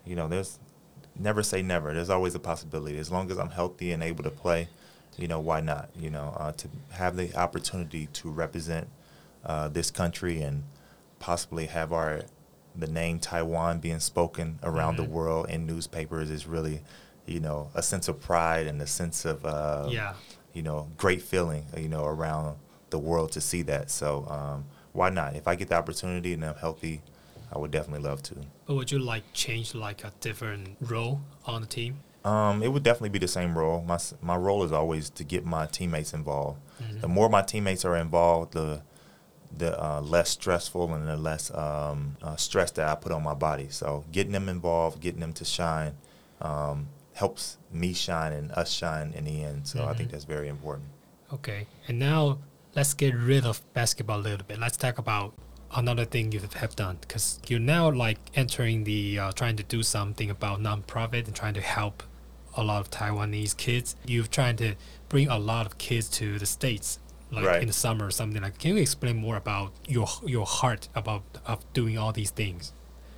[0.06, 0.60] you know, there's
[1.20, 1.94] never say never.
[1.94, 2.98] There's always a possibility.
[2.98, 4.70] As long as I'm healthy and able to play,
[5.18, 5.90] you know, why not?
[6.00, 8.88] You know, uh, to have the opportunity to represent
[9.46, 10.64] uh, this country and
[11.20, 12.22] possibly have our
[12.76, 14.98] the name Taiwan being spoken around Mhm.
[14.98, 16.82] the world in newspapers is really,
[17.26, 20.14] you know, a sense of pride and a sense of uh, yeah.
[20.54, 22.56] you know, great feeling, you know, around
[22.92, 23.90] the world to see that.
[23.90, 25.36] So um, why not?
[25.36, 27.02] If I get the opportunity and I'm healthy,
[27.52, 28.36] I would definitely love to.
[28.66, 32.00] But would you like change like a different role on the team?
[32.26, 33.82] Um, it would definitely be the same role.
[33.84, 36.60] My my role is always to get my teammates involved.
[36.82, 37.02] Mhm.
[37.02, 38.82] The more my teammates are involved, the
[39.58, 43.34] the uh, less stressful and the less um, uh, stress that I put on my
[43.34, 43.70] body.
[43.70, 45.94] So getting them involved, getting them to shine,
[46.42, 49.66] um, helps me shine and us shine in the end.
[49.68, 50.12] So I think Mhm.
[50.12, 50.90] that's very important.
[51.34, 52.40] Okay, and now
[52.76, 54.60] let's get rid of basketball a little bit.
[54.60, 55.34] Let's talk about
[55.76, 59.84] another thing you have done because you're now like entering the uh, trying to do
[59.84, 62.04] something about nonprofit and trying to help
[62.56, 63.96] a lot of Taiwanese kids.
[64.06, 64.76] You're trying to
[65.10, 67.00] bring a lot of kids to the states,
[67.32, 67.62] like Right.
[67.62, 68.42] in the summer or something.
[68.42, 72.74] Like, can you explain more about your your heart about of doing all these things?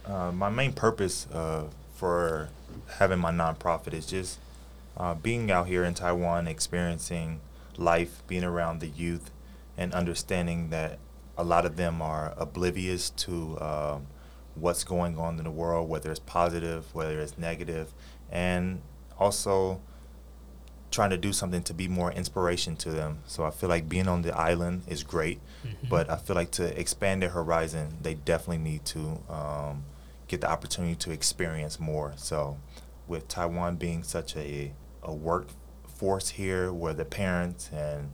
[0.06, 2.50] Uh, my main purpose uh, for
[2.98, 4.40] having my nonprofit is just
[4.98, 7.40] uh, being out here in Taiwan, experiencing
[7.78, 9.32] life, being around the youth,
[9.78, 10.98] and understanding that
[11.40, 14.08] a lot of them are oblivious to um,
[14.56, 17.94] what's going on in the world, whether it's positive, whether it's negative,
[18.30, 18.82] and
[19.18, 19.80] also
[20.92, 23.20] trying to do something to be more inspiration to them.
[23.26, 25.88] So I feel like being on the island is great, mm-hmm.
[25.88, 29.84] but I feel like to expand their horizon, they definitely need to um,
[30.28, 32.14] get the opportunity to experience more.
[32.18, 32.58] So
[33.08, 34.74] with Taiwan being such a,
[35.04, 38.10] a workforce here where the parents and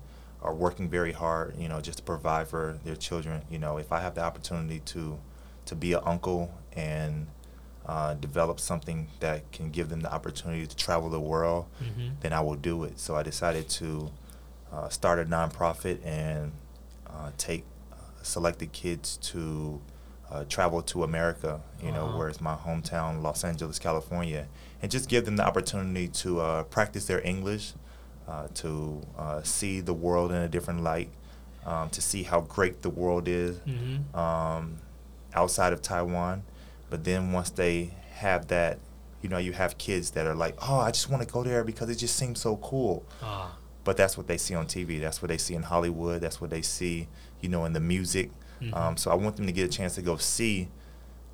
[0.46, 3.92] are working very hard, you know, just to provide for their children, you know, if
[3.92, 5.20] I have the opportunity to
[5.66, 7.26] to be an uncle and
[7.88, 12.10] uh, develop something that can give them the opportunity to travel the world, mm-hmm.
[12.22, 13.00] then I will do it.
[13.00, 14.12] So I decided to
[14.72, 16.52] uh, start a nonprofit and
[17.08, 19.82] uh, take uh, selected kids to
[20.32, 21.98] uh, travel to America, you uh-huh.
[21.98, 24.48] know, where it's my hometown, Los Angeles, California,
[24.82, 27.74] and just give them the opportunity to uh, practice their English,
[28.56, 29.02] to
[29.44, 31.10] see the world in a different light,
[31.66, 34.18] um, to see how great the world is mm-hmm.
[34.18, 34.78] um,
[35.34, 36.44] outside of Taiwan
[36.90, 38.80] but then once they have that,
[39.22, 41.64] you know, you have kids that are like, oh, I just want to go there
[41.64, 43.04] because it just seems so cool.
[43.22, 43.58] Ah.
[43.84, 45.00] But that's what they see on TV.
[45.00, 46.22] That's what they see in Hollywood.
[46.22, 47.08] That's what they see,
[47.42, 48.32] you know, in the music.
[48.62, 48.74] Mm-hmm.
[48.74, 50.70] Um, so I want them to get a chance to go see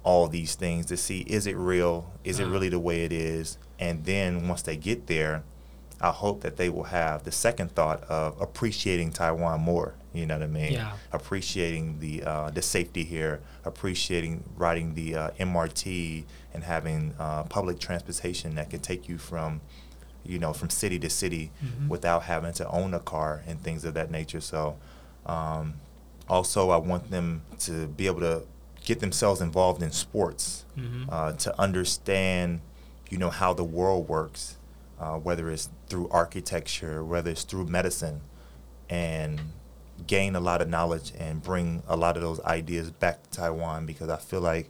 [0.04, 2.12] all these things to see is it real?
[2.24, 3.60] Is it really the way it is?
[3.78, 5.44] And then once they get there,
[6.02, 9.93] I hope that they will have the second thought of appreciating Taiwan more.
[10.14, 10.74] You know what I mean?
[10.74, 10.93] Yeah.
[11.14, 17.80] Appreciating the uh, the safety here, appreciating riding the uh, MRT and having uh, public
[17.80, 19.62] transportation that can take you from,
[20.26, 21.88] you know, from city to city mm-hmm.
[21.88, 24.41] without having to own a car and things of that nature.
[24.41, 24.76] So,
[25.26, 25.76] um,
[26.28, 28.43] also I want them to be able to
[28.84, 31.06] get themselves involved in sports, mm-hmm.
[31.10, 32.60] Uh, to understand,
[33.10, 34.58] you know, how the world works
[35.02, 38.22] uh, whether it's through architecture, whether it's through medicine,
[38.88, 39.41] and
[40.06, 43.86] gain a lot of knowledge and bring a lot of those ideas back to Taiwan
[43.86, 44.70] because I feel like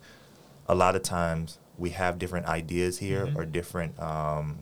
[0.68, 3.38] a lot of times we have different ideas here mm-hmm.
[3.38, 4.60] or different um,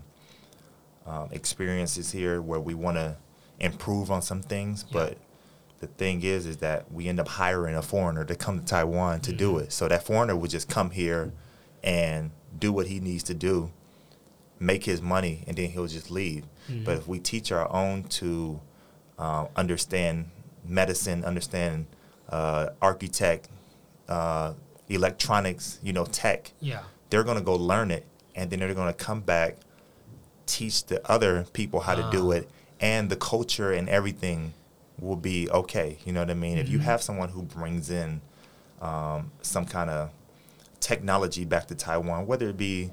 [1.06, 3.18] um, experiences here where we want to
[3.60, 4.94] improve on some things, yeah.
[4.94, 5.18] but
[5.82, 9.22] the thing is, is that we end up hiring a foreigner to come to Taiwan
[9.22, 9.38] to mm-hmm.
[9.38, 9.72] do it.
[9.72, 11.32] So that foreigner would just come here
[11.84, 13.72] and do what he needs to do
[14.60, 16.46] make his money and then he'll just leave.
[16.70, 16.84] Mm-hmm.
[16.84, 18.60] But if we teach our own to
[19.18, 20.30] uh, understand
[20.66, 21.88] medicine, understand
[22.30, 23.50] uh, architect,
[24.08, 24.54] uh,
[24.88, 28.06] electronics, you know, tech, yeah, they're gonna go learn it,
[28.36, 29.58] and then they're gonna come back,
[30.46, 32.36] teach the other people how to do ah.
[32.36, 32.50] it,
[32.80, 34.54] and the culture and everything
[35.00, 35.98] will be okay.
[36.06, 36.54] You know what I mean?
[36.54, 36.62] Mm-hmm.
[36.62, 36.86] If you mm-hmm.
[36.86, 38.22] have someone who brings in
[38.82, 40.12] um, some kind of
[40.80, 42.92] technology back to Taiwan, whether it be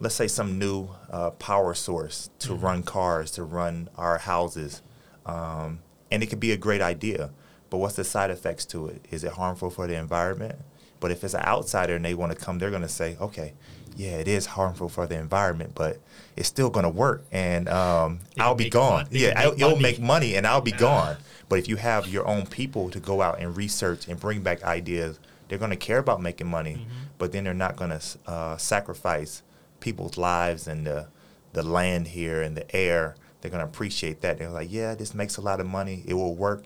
[0.00, 2.64] let's say some new uh, power source to mm-hmm.
[2.64, 4.82] run cars, to run our houses,
[5.26, 5.80] um,
[6.10, 7.30] and it could be a great idea.
[7.68, 9.06] But what's the side effects to it?
[9.10, 10.56] Is it harmful for the environment?
[10.98, 13.54] But if it's an outsider and they want to come, they're going to say, okay,
[13.96, 15.98] yeah, it is harmful for the environment, but
[16.36, 19.06] it's still going to work, and um, I'll be gone.
[19.10, 21.16] yeah, make it'll make money, and I'll be gone.
[21.48, 24.62] But if you have your own people to go out and research and bring back
[24.62, 26.88] ideas, they're going to care about making money, mm-hmm.
[27.18, 29.42] but then they're not going to uh, sacrifice
[29.80, 31.08] people's lives and the
[31.52, 34.38] the land here and the air, they're going to appreciate that.
[34.38, 36.04] They're like, yeah, this makes a lot of money.
[36.06, 36.64] It will work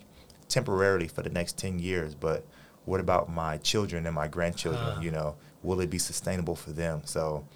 [0.48, 2.44] temporarily for the next 10 years, but
[2.84, 4.84] what about my children and my grandchildren?
[4.84, 5.00] Uh.
[5.00, 7.02] You know, will it be sustainable for them?
[7.04, 7.46] So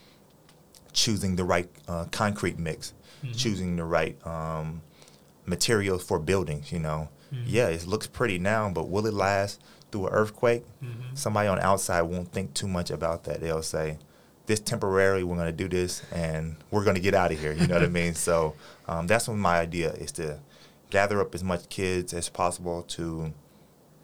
[0.93, 3.33] choosing the right uh, concrete mix, mm-hmm.
[3.33, 4.83] choosing the right um,
[5.47, 7.09] materials for buildings, you know.
[7.33, 7.45] Mm-hmm.
[7.47, 9.61] Yeah, it looks pretty now, but will it last
[9.93, 10.65] through an earthquake?
[10.83, 11.15] Mm-hmm.
[11.15, 13.41] Somebody on the outside won't think too much about that.
[13.41, 13.99] They'll say,
[14.49, 17.53] this temporarily, we're going to do this, and we're going to get out of here.
[17.53, 18.15] You know what I mean?
[18.29, 18.55] So
[18.89, 20.39] um, that's what my idea is to
[20.91, 23.33] gather up as much kids as possible to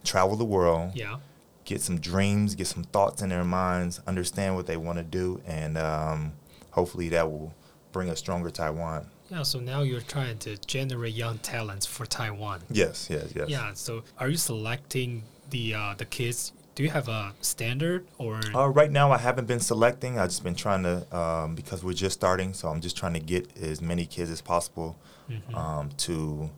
[0.04, 0.92] travel the world.
[0.94, 1.16] Yeah.
[1.64, 5.40] Get some dreams, get some thoughts in their minds, understand what they want to do,
[5.46, 6.32] and um,
[6.70, 7.54] hopefully that will
[7.92, 9.08] bring a stronger Taiwan.
[9.30, 12.60] Yeah, so now you're trying to generate young talents for Taiwan.
[12.70, 13.48] Yes, yes, yes.
[13.48, 18.40] Yeah, so are you selecting the uh, the kids do you have a standard or?
[18.54, 20.18] Uh, right now, I haven't been selecting.
[20.18, 23.20] I've just been trying to um, because we're just starting, so I'm just trying to
[23.20, 24.96] get as many kids as possible
[25.30, 25.54] mm-hmm.
[25.54, 26.50] um, to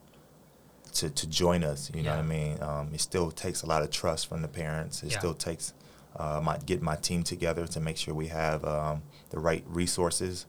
[0.94, 1.90] to to join us.
[1.94, 2.10] You yeah.
[2.10, 2.62] know what I mean?
[2.62, 5.02] Um, it still takes a lot of trust from the parents.
[5.02, 5.18] It yeah.
[5.18, 5.74] still takes
[6.16, 10.46] uh, my get my team together to make sure we have um, the right resources.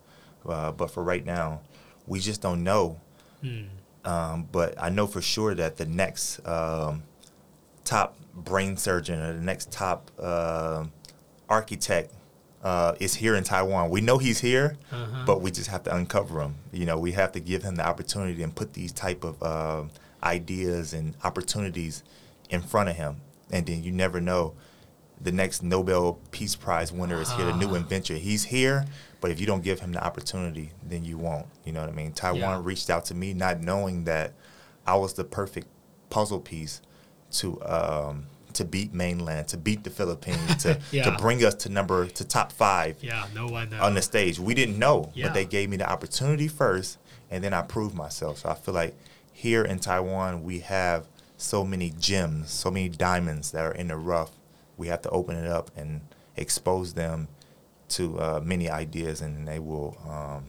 [0.48, 1.60] Uh, but for right now,
[2.06, 3.02] we just don't know.
[3.44, 3.68] Mm.
[4.52, 7.04] but I know for sure that the next um,
[7.88, 10.84] top brain surgeon or the next top uh,
[11.50, 12.14] architect
[12.64, 13.90] uh, is here in Taiwan.
[13.90, 15.24] We know he's here, Uh-huh.
[15.26, 16.56] but we just have to uncover him.
[16.74, 19.84] You know, we have to give him the opportunity and put these type of uh,
[20.24, 22.04] ideas and opportunities
[22.50, 23.22] in front of him.
[23.52, 24.54] And then you never know.
[25.20, 27.76] The next Nobel Peace Prize winner is here, the new Ah.
[27.76, 28.16] inventor.
[28.16, 28.86] He's here,
[29.22, 31.48] but if you don't give him the opportunity, then you won't.
[31.66, 32.12] You know what I mean?
[32.12, 32.62] Taiwan Yeah.
[32.64, 34.34] reached out to me, not knowing that
[34.86, 35.68] I was the perfect
[36.12, 36.82] puzzle piece
[37.32, 41.04] to um, to beat mainland, to beat the Philippines, to, Yeah.
[41.04, 43.72] to bring us to number to top five Yeah, no one.
[43.72, 44.40] Uh, on the stage.
[44.40, 45.28] We didn't know, Yeah.
[45.28, 46.98] but they gave me the opportunity first,
[47.30, 48.40] and then I proved myself.
[48.40, 48.96] So I feel like
[49.32, 51.06] here in Taiwan, we have
[51.38, 54.32] so many gems, so many diamonds that are in the rough.
[54.76, 56.02] We have to open it up and
[56.36, 57.28] expose them
[57.90, 60.44] to uh, many ideas, and they will, um,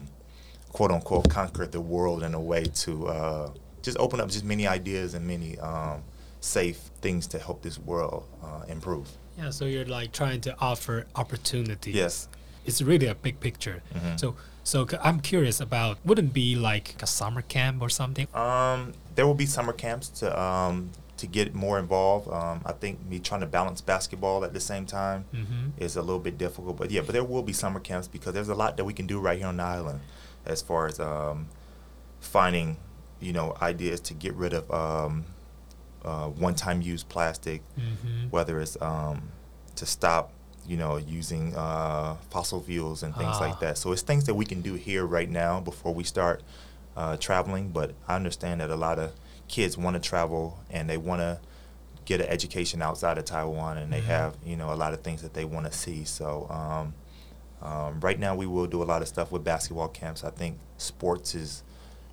[0.73, 3.49] quote unquote, conquer the world in a way to uh,
[3.83, 6.01] just open up just many ideas and many um,
[6.41, 9.07] safe things to help this world uh, improve.
[9.37, 11.91] yeah, so you're like trying to offer opportunity.
[11.91, 12.27] Yes.
[12.65, 13.81] it's really a big picture.
[13.95, 14.19] Mhm.
[14.19, 18.27] So, so I'm curious about wouldn't be like a summer camp or something?
[18.35, 22.27] Um, there will be summer camps to um, to get more involved.
[22.29, 25.83] Um, I think me trying to balance basketball at the same time Mm-hmm.
[25.85, 26.77] is a little bit difficult.
[26.77, 29.07] But yeah, but there will be summer camps because there's a lot that we can
[29.07, 29.99] do right here on the island,
[30.45, 31.47] as far as um,
[32.19, 32.77] finding,
[33.19, 35.25] you know, ideas to get rid of um,
[36.05, 38.29] uh, one-time use plastic, Mm-hmm.
[38.29, 39.31] whether it's um,
[39.75, 40.31] to stop,
[40.67, 43.45] you know, using uh, fossil fuels and things Ah.
[43.45, 43.77] like that.
[43.77, 46.41] So it's things that we can do here right now before we start
[46.97, 47.69] uh, traveling.
[47.69, 49.11] But I understand that a lot of
[49.47, 51.39] kids want to travel and they want to
[52.05, 54.05] get an education outside of Taiwan, and they Mhm.
[54.05, 56.03] have, you know, a lot of things that they want to see.
[56.05, 56.93] So um,
[57.61, 60.23] um, right now, we will do a lot of stuff with basketball camps.
[60.23, 61.63] I think sports is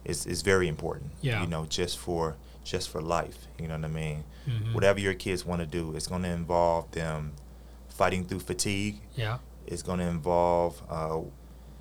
[0.05, 1.11] is, is very important.
[1.20, 1.41] Yeah.
[1.43, 2.37] You know, just for
[2.67, 3.47] just for life.
[3.59, 4.25] You know what I mean?
[4.47, 4.75] Mhm.
[4.75, 7.33] Whatever your kids want to do, it's going to involve them
[7.89, 9.01] fighting through fatigue.
[9.14, 9.39] Yeah.
[9.67, 11.21] It's going to involve uh,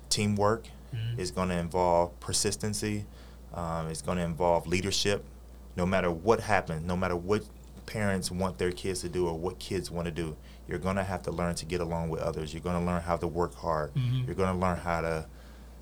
[0.08, 0.68] teamwork.
[0.94, 1.18] Mhm.
[1.18, 3.04] It's going to involve persistency.
[3.52, 5.24] Um, it's going to involve leadership.
[5.76, 7.42] No matter what happens, no matter what
[7.86, 10.36] parents want their kids to do or what kids want to do,
[10.68, 12.52] you're going to have to learn to get along with others.
[12.54, 13.94] You're going to learn how to work hard.
[13.94, 14.26] Mhm.
[14.26, 15.26] You're going to learn how to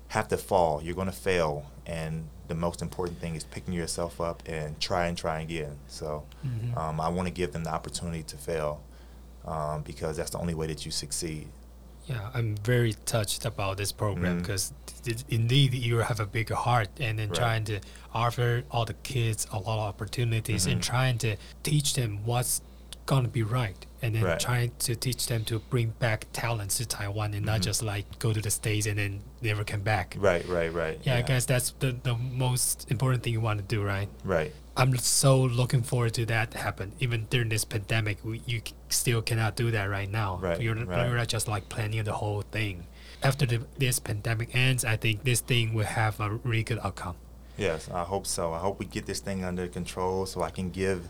[0.09, 0.81] have to fall.
[0.83, 1.65] You're going to fail.
[1.85, 5.77] And the most important thing is picking yourself up and try and try again.
[5.87, 6.77] So Mhm.
[6.77, 8.81] um, I want to give them the opportunity to fail
[9.45, 11.47] um, because that's the only way that you succeed.
[12.07, 14.73] Yeah, I'm very touched about this program because
[15.29, 17.35] indeed you have a big heart and then Right.
[17.37, 17.79] trying to
[18.13, 20.83] offer all the kids a lot of opportunities and Mhm.
[20.85, 22.61] trying to teach them what's
[23.05, 24.39] gonna be right and then Right.
[24.39, 27.63] trying to teach them to bring back talents to Taiwan and not Mhm.
[27.63, 30.15] just like go to the States and then never come back.
[30.17, 30.99] Right, right, right.
[31.03, 34.09] Yeah, I guess that's the, the most important thing you want to do, right?
[34.23, 34.53] Right.
[34.77, 36.93] I'm so looking forward to that happen.
[36.99, 40.37] Even during this pandemic, we, you still cannot do that right now.
[40.41, 41.07] Right, You're, right.
[41.07, 42.85] you're not just like planning the whole thing.
[43.23, 47.15] After the, this pandemic ends, I think this thing will have a really good outcome.
[47.57, 48.51] Yes, I hope so.
[48.53, 51.07] I hope we get this thing under control so I can give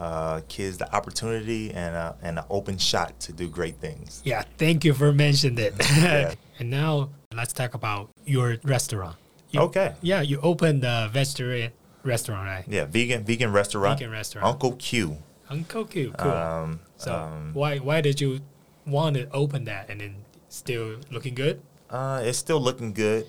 [0.00, 4.22] uh, kids the opportunity and a, and an open shot to do great things.
[4.24, 5.74] Yeah, thank you for mentioning it.
[6.00, 6.34] Yeah.
[6.58, 9.16] and now let's talk about your restaurant.
[9.50, 9.94] You- Okay.
[10.00, 11.72] Yeah, you opened a vegetarian
[12.02, 12.64] restaurant, right?
[12.66, 13.98] Yeah, vegan vegan restaurant.
[13.98, 14.46] Vegan restaurant.
[14.46, 15.18] Uncle Q.
[15.50, 16.30] Uncle Q, cool.
[16.32, 18.40] Um, so um, why why did you
[18.86, 20.14] want to open that and then
[20.48, 21.60] still looking good?
[21.90, 23.26] Uh, it's still looking good.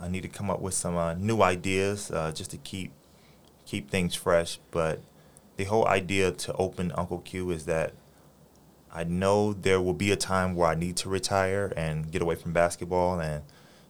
[0.00, 2.90] I need to come up with some uh, new ideas uh, just to keep
[3.64, 4.58] keep things fresh.
[4.70, 5.00] But
[5.60, 7.92] the whole idea to open Uncle Q is that
[8.90, 12.34] I know there will be a time where I need to retire and get away
[12.34, 13.42] from basketball, and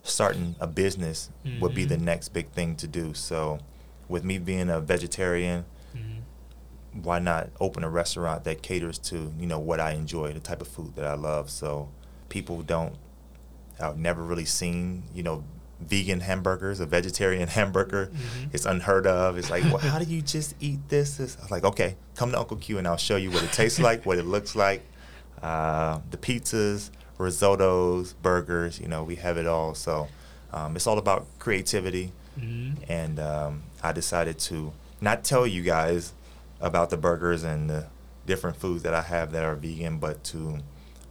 [0.02, 2.00] starting a business would be the Mhm.
[2.00, 3.14] next big thing to do.
[3.14, 3.60] So,
[4.08, 5.64] with me being a vegetarian,
[5.94, 7.04] Mhm.
[7.04, 10.60] why not open a restaurant that caters to you know what I enjoy, the type
[10.60, 11.50] of food that I love.
[11.50, 11.88] So
[12.28, 12.96] people don't,
[13.78, 15.44] I've never really seen you know
[15.80, 18.06] vegan hamburgers, a vegetarian hamburger.
[18.12, 18.50] Mhm.
[18.54, 19.36] It's unheard of.
[19.38, 21.18] It's like, well, how do you just eat this?
[21.20, 23.52] It's I was like, okay, come to Uncle Q and I'll show you what it
[23.52, 24.82] tastes like, what it looks like,
[25.42, 28.78] uh, the pizzas, risottos, burgers.
[28.80, 29.74] You know, we have it all.
[29.74, 30.08] So
[30.52, 32.76] um, it's all about creativity Mhm.
[32.88, 36.12] and um, I decided to not tell you guys
[36.60, 37.86] about the burgers and the
[38.26, 40.58] different foods that I have that are vegan, but to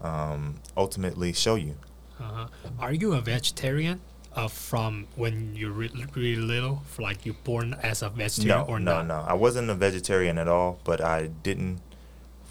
[0.02, 1.76] um, ultimately show you.
[2.20, 2.48] Uh-huh.
[2.80, 4.00] Are you a vegetarian?
[4.40, 8.74] Uh, from when you're re- really little, for like you born as a vegetarian No,
[8.74, 9.08] or no, not?
[9.08, 9.26] no.
[9.28, 11.82] I wasn't a vegetarian at all, but I didn't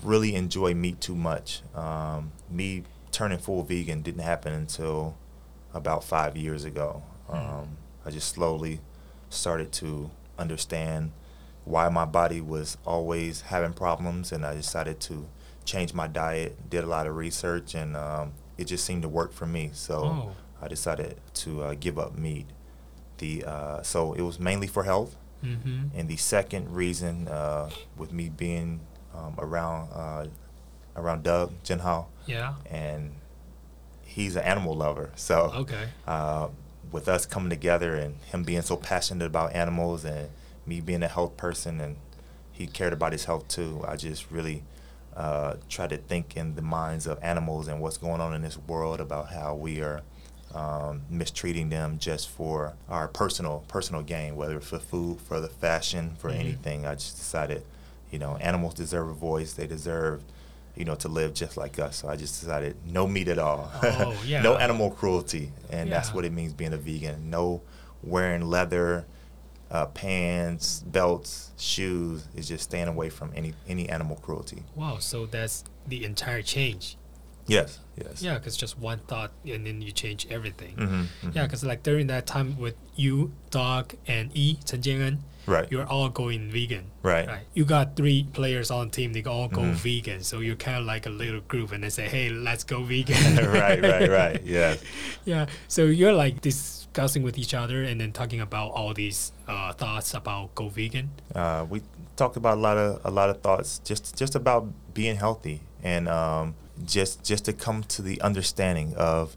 [0.02, 1.62] really enjoy meat too much.
[1.74, 5.16] Um, me turning full vegan didn't happen until
[5.72, 7.02] about five years ago.
[7.28, 7.36] Hmm.
[7.36, 7.68] Um,
[8.04, 8.80] I just slowly
[9.30, 11.12] started to understand
[11.64, 15.26] why my body was always having problems, and I decided to
[15.64, 16.68] change my diet.
[16.70, 19.70] Did a lot of research and um, it just seemed to work for me.
[19.72, 20.32] So Oh.
[20.60, 22.46] I decided to uh, give up meat.
[23.18, 25.96] The uh, so it was mainly for health, Mm-hmm.
[25.96, 28.80] and the second reason uh, with me being
[29.14, 30.26] um, around uh,
[30.96, 32.54] around Doug Jinhao, Yeah.
[32.68, 33.12] and
[34.04, 35.10] he's an animal lover.
[35.14, 35.88] So Okay.
[36.06, 36.48] uh,
[36.90, 40.30] with us coming together and him being so passionate about animals and
[40.66, 41.96] me being a health person and
[42.50, 44.64] he cared about his health too, I just really
[45.16, 48.58] uh, try to think in the minds of animals and what's going on in this
[48.58, 50.02] world about how we are
[50.54, 56.16] um, mistreating them just for our personal personal gain, whether for food, for the fashion,
[56.18, 56.38] for Mhm.
[56.40, 56.86] anything.
[56.86, 57.64] I just decided,
[58.10, 59.52] you know, animals deserve a voice.
[59.52, 60.22] They deserve,
[60.74, 61.96] you know, to live just like us.
[61.96, 63.70] So I just decided no meat at all.
[63.82, 64.40] Oh, yeah.
[64.42, 67.28] no animal cruelty, and that's what it means being a vegan.
[67.30, 67.60] No
[68.02, 69.04] wearing leather,
[69.70, 72.26] uh, pants, belts, shoes.
[72.34, 74.62] It's just staying away from any any animal cruelty.
[74.74, 74.96] Wow.
[74.98, 76.96] So that's the entire change.
[77.48, 77.78] Yes.
[77.96, 78.22] Yes.
[78.22, 80.74] Yeah, because just one thought and then you change everything.
[80.76, 85.66] hmm Yeah, because like during that time with you, Dog, and E, Chen Jian'en, Right.
[85.72, 86.84] you're all going vegan.
[87.02, 87.26] Right.
[87.26, 87.40] Right.
[87.54, 89.74] You got three players on the team, they all go Mhm.
[89.74, 90.22] vegan.
[90.22, 93.16] So you're kind of like a little group and they say, hey, let's go vegan.
[93.60, 93.82] right.
[93.82, 94.08] Right.
[94.10, 94.42] Right.
[94.44, 94.76] Yeah.
[95.24, 95.46] Yeah.
[95.68, 100.12] So you're like discussing with each other and then talking about all these uh, thoughts
[100.14, 101.10] about go vegan.
[101.34, 101.80] Uh, we
[102.16, 106.08] talked about a lot of a lot of thoughts, just just about being healthy and
[106.08, 109.36] um, just just to come to the understanding of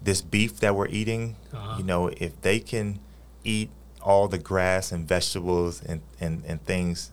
[0.00, 1.36] this beef that we're eating.
[1.52, 1.76] Uh-huh.
[1.78, 2.98] You know, if they can
[3.44, 3.70] eat
[4.00, 7.12] all the grass and vegetables and, and, and things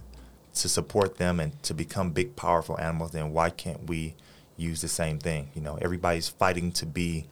[0.56, 4.16] to support them and to become big, powerful animals, then why can't we
[4.58, 5.50] use the same thing?
[5.54, 7.28] You know, everybody's fighting to be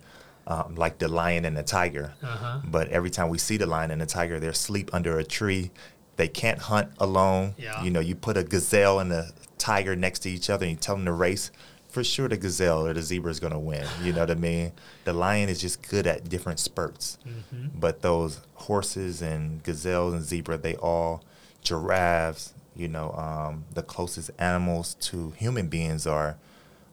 [0.46, 2.14] um, like the lion and the tiger.
[2.24, 2.60] Uh-huh.
[2.64, 5.72] But every time we see the lion and the tiger, they're asleep under a tree.
[6.16, 7.56] They can't hunt alone.
[7.58, 7.84] Yeah.
[7.84, 10.78] You know, you put a gazelle and a tiger next to each other and you
[10.78, 11.52] tell them to race.
[11.98, 13.84] For sure, the gazelle or the zebra is going to win.
[14.04, 14.72] You know what I mean?
[15.06, 17.18] The lion is just good at different spurts.
[17.24, 21.24] hmm But those horses and gazelles and zebra, they all,
[21.64, 26.38] giraffes, you know, um, the closest animals to human beings are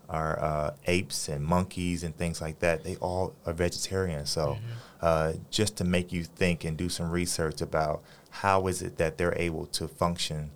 [0.08, 2.82] are uh, apes and monkeys and things like that.
[2.84, 4.24] They all are vegetarian.
[4.24, 4.56] So
[5.02, 9.18] uh, just to make you think and do some research about how is it that
[9.18, 10.50] they're able to function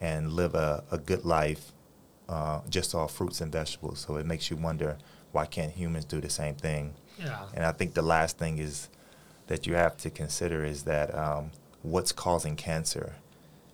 [0.00, 1.72] and live a, a good life
[2.28, 4.00] uh, just all fruits and vegetables.
[4.00, 4.98] So it makes you wonder
[5.32, 6.94] why can't humans do the same thing?
[7.18, 7.46] Yeah.
[7.54, 8.88] And I think the last thing is
[9.46, 11.50] that you have to consider is that um,
[11.82, 13.14] what's causing cancer,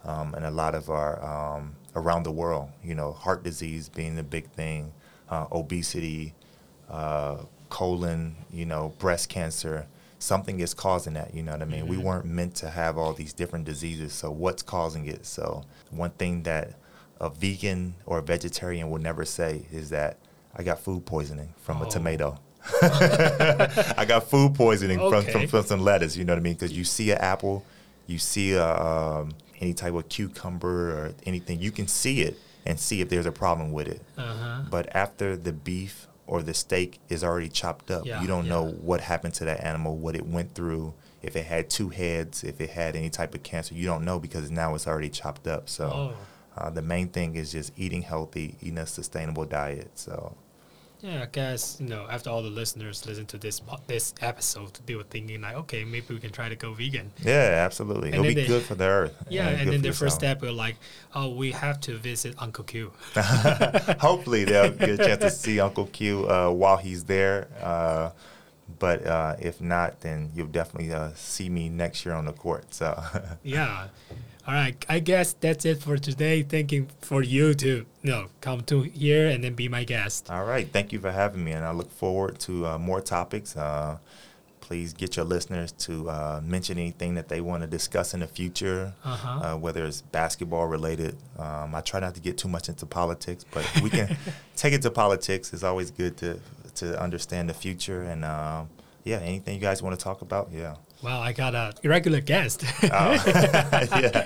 [0.04, 4.16] um, and a lot of our um, around the world, you know, heart disease being
[4.16, 4.92] the big thing,
[5.30, 6.34] uh, obesity,
[6.90, 7.38] uh,
[7.70, 9.86] colon, you know, breast cancer.
[10.18, 11.34] Something is causing that.
[11.34, 11.86] You know what I mean?
[11.86, 12.02] We Mhm.
[12.02, 14.12] weren't meant to have all these different diseases.
[14.12, 15.26] So what's causing it?
[15.26, 16.74] So one thing that
[17.24, 20.18] a vegan or a vegetarian will never say is that
[20.54, 21.86] I got food poisoning from Oh.
[21.86, 22.38] a tomato.
[22.82, 25.32] I got food poisoning from, Okay.
[25.32, 26.16] from, from some lettuce.
[26.16, 26.54] You know what I mean?
[26.54, 27.64] Because you see an apple,
[28.06, 32.78] you see a, um, any type of cucumber or anything, you can see it and
[32.78, 34.02] see if there's a problem with it.
[34.16, 34.62] Uh-huh.
[34.70, 38.64] But after the beef or the steak is already chopped up, Yeah, you don't know
[38.68, 42.60] what happened to that animal, what it went through, if it had two heads, if
[42.60, 43.74] it had any type of cancer.
[43.74, 45.68] You don't know because now it's already chopped up.
[45.68, 46.14] So Oh.
[46.56, 49.90] Uh, the main thing is just eating healthy, eating a sustainable diet.
[49.94, 50.34] So
[51.00, 54.94] Yeah, I guess you know after all the listeners listen to this this episode, they
[54.94, 57.12] were thinking like, okay, maybe we can try to go vegan.
[57.22, 58.08] yeah, absolutely.
[58.08, 59.14] And It'll be they- good for the earth.
[59.28, 60.76] Yeah, and good then the first step we're like,
[61.14, 62.92] oh, we have to visit Uncle Q.
[64.00, 67.48] Hopefully, they'll get a chance to see Uncle Q uh, while he's there.
[67.62, 68.10] Uh,
[68.78, 72.72] but uh, if not, then you'll definitely uh, see me next year on the court.
[72.72, 72.88] So,
[73.42, 73.88] Yeah.
[74.46, 74.76] All right.
[74.88, 76.42] I guess that's it for today.
[76.42, 77.68] Thank you for you to
[78.02, 80.30] you know come to here and then be my guest.
[80.30, 80.68] all right.
[80.70, 83.56] Thank you for having me, and I look forward to uh, more topics.
[83.56, 83.96] Uh,
[84.60, 88.26] please get your listeners to uh, mention anything that they want to discuss in the
[88.26, 89.28] future, Uh-huh.
[89.54, 91.16] uh, whether it's basketball related.
[91.38, 94.16] Um, I try not to get too much into politics, but we can
[94.56, 95.52] take it to politics.
[95.54, 96.38] It's always good to
[96.76, 98.24] to understand the future and.
[98.24, 98.68] Um,
[99.06, 100.48] yeah, anything you guys want to talk about?
[100.50, 100.76] Yeah.
[101.03, 102.65] Wow, I got a irregular guest.
[102.83, 104.25] Oh, yeah.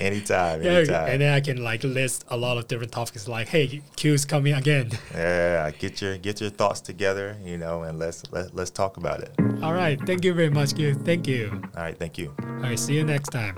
[0.00, 1.08] Anytime, Yeah, anytime.
[1.10, 4.54] and then I can like list a lot of different topics like, hey, Q's coming
[4.54, 4.88] again.
[5.14, 9.20] yeah, get your get your thoughts together, you know, and let's let, let's talk about
[9.20, 9.32] it.
[9.62, 10.00] All right.
[10.06, 10.94] Thank you very much, Q.
[10.94, 11.60] Thank you.
[11.76, 12.32] All right, thank you.
[12.38, 13.54] All right, see you next time.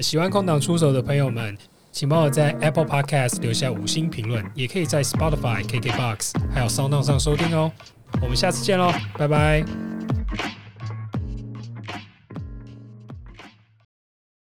[0.00, 1.58] 喜欢空档出手的朋友们，
[1.92, 7.70] 请帮我在 Apple Podcast 留下五星评论，也可以在 Spotify、KKBox 还有 Sound 上收听哦。
[8.21, 9.65] 我们下次见喽拜拜。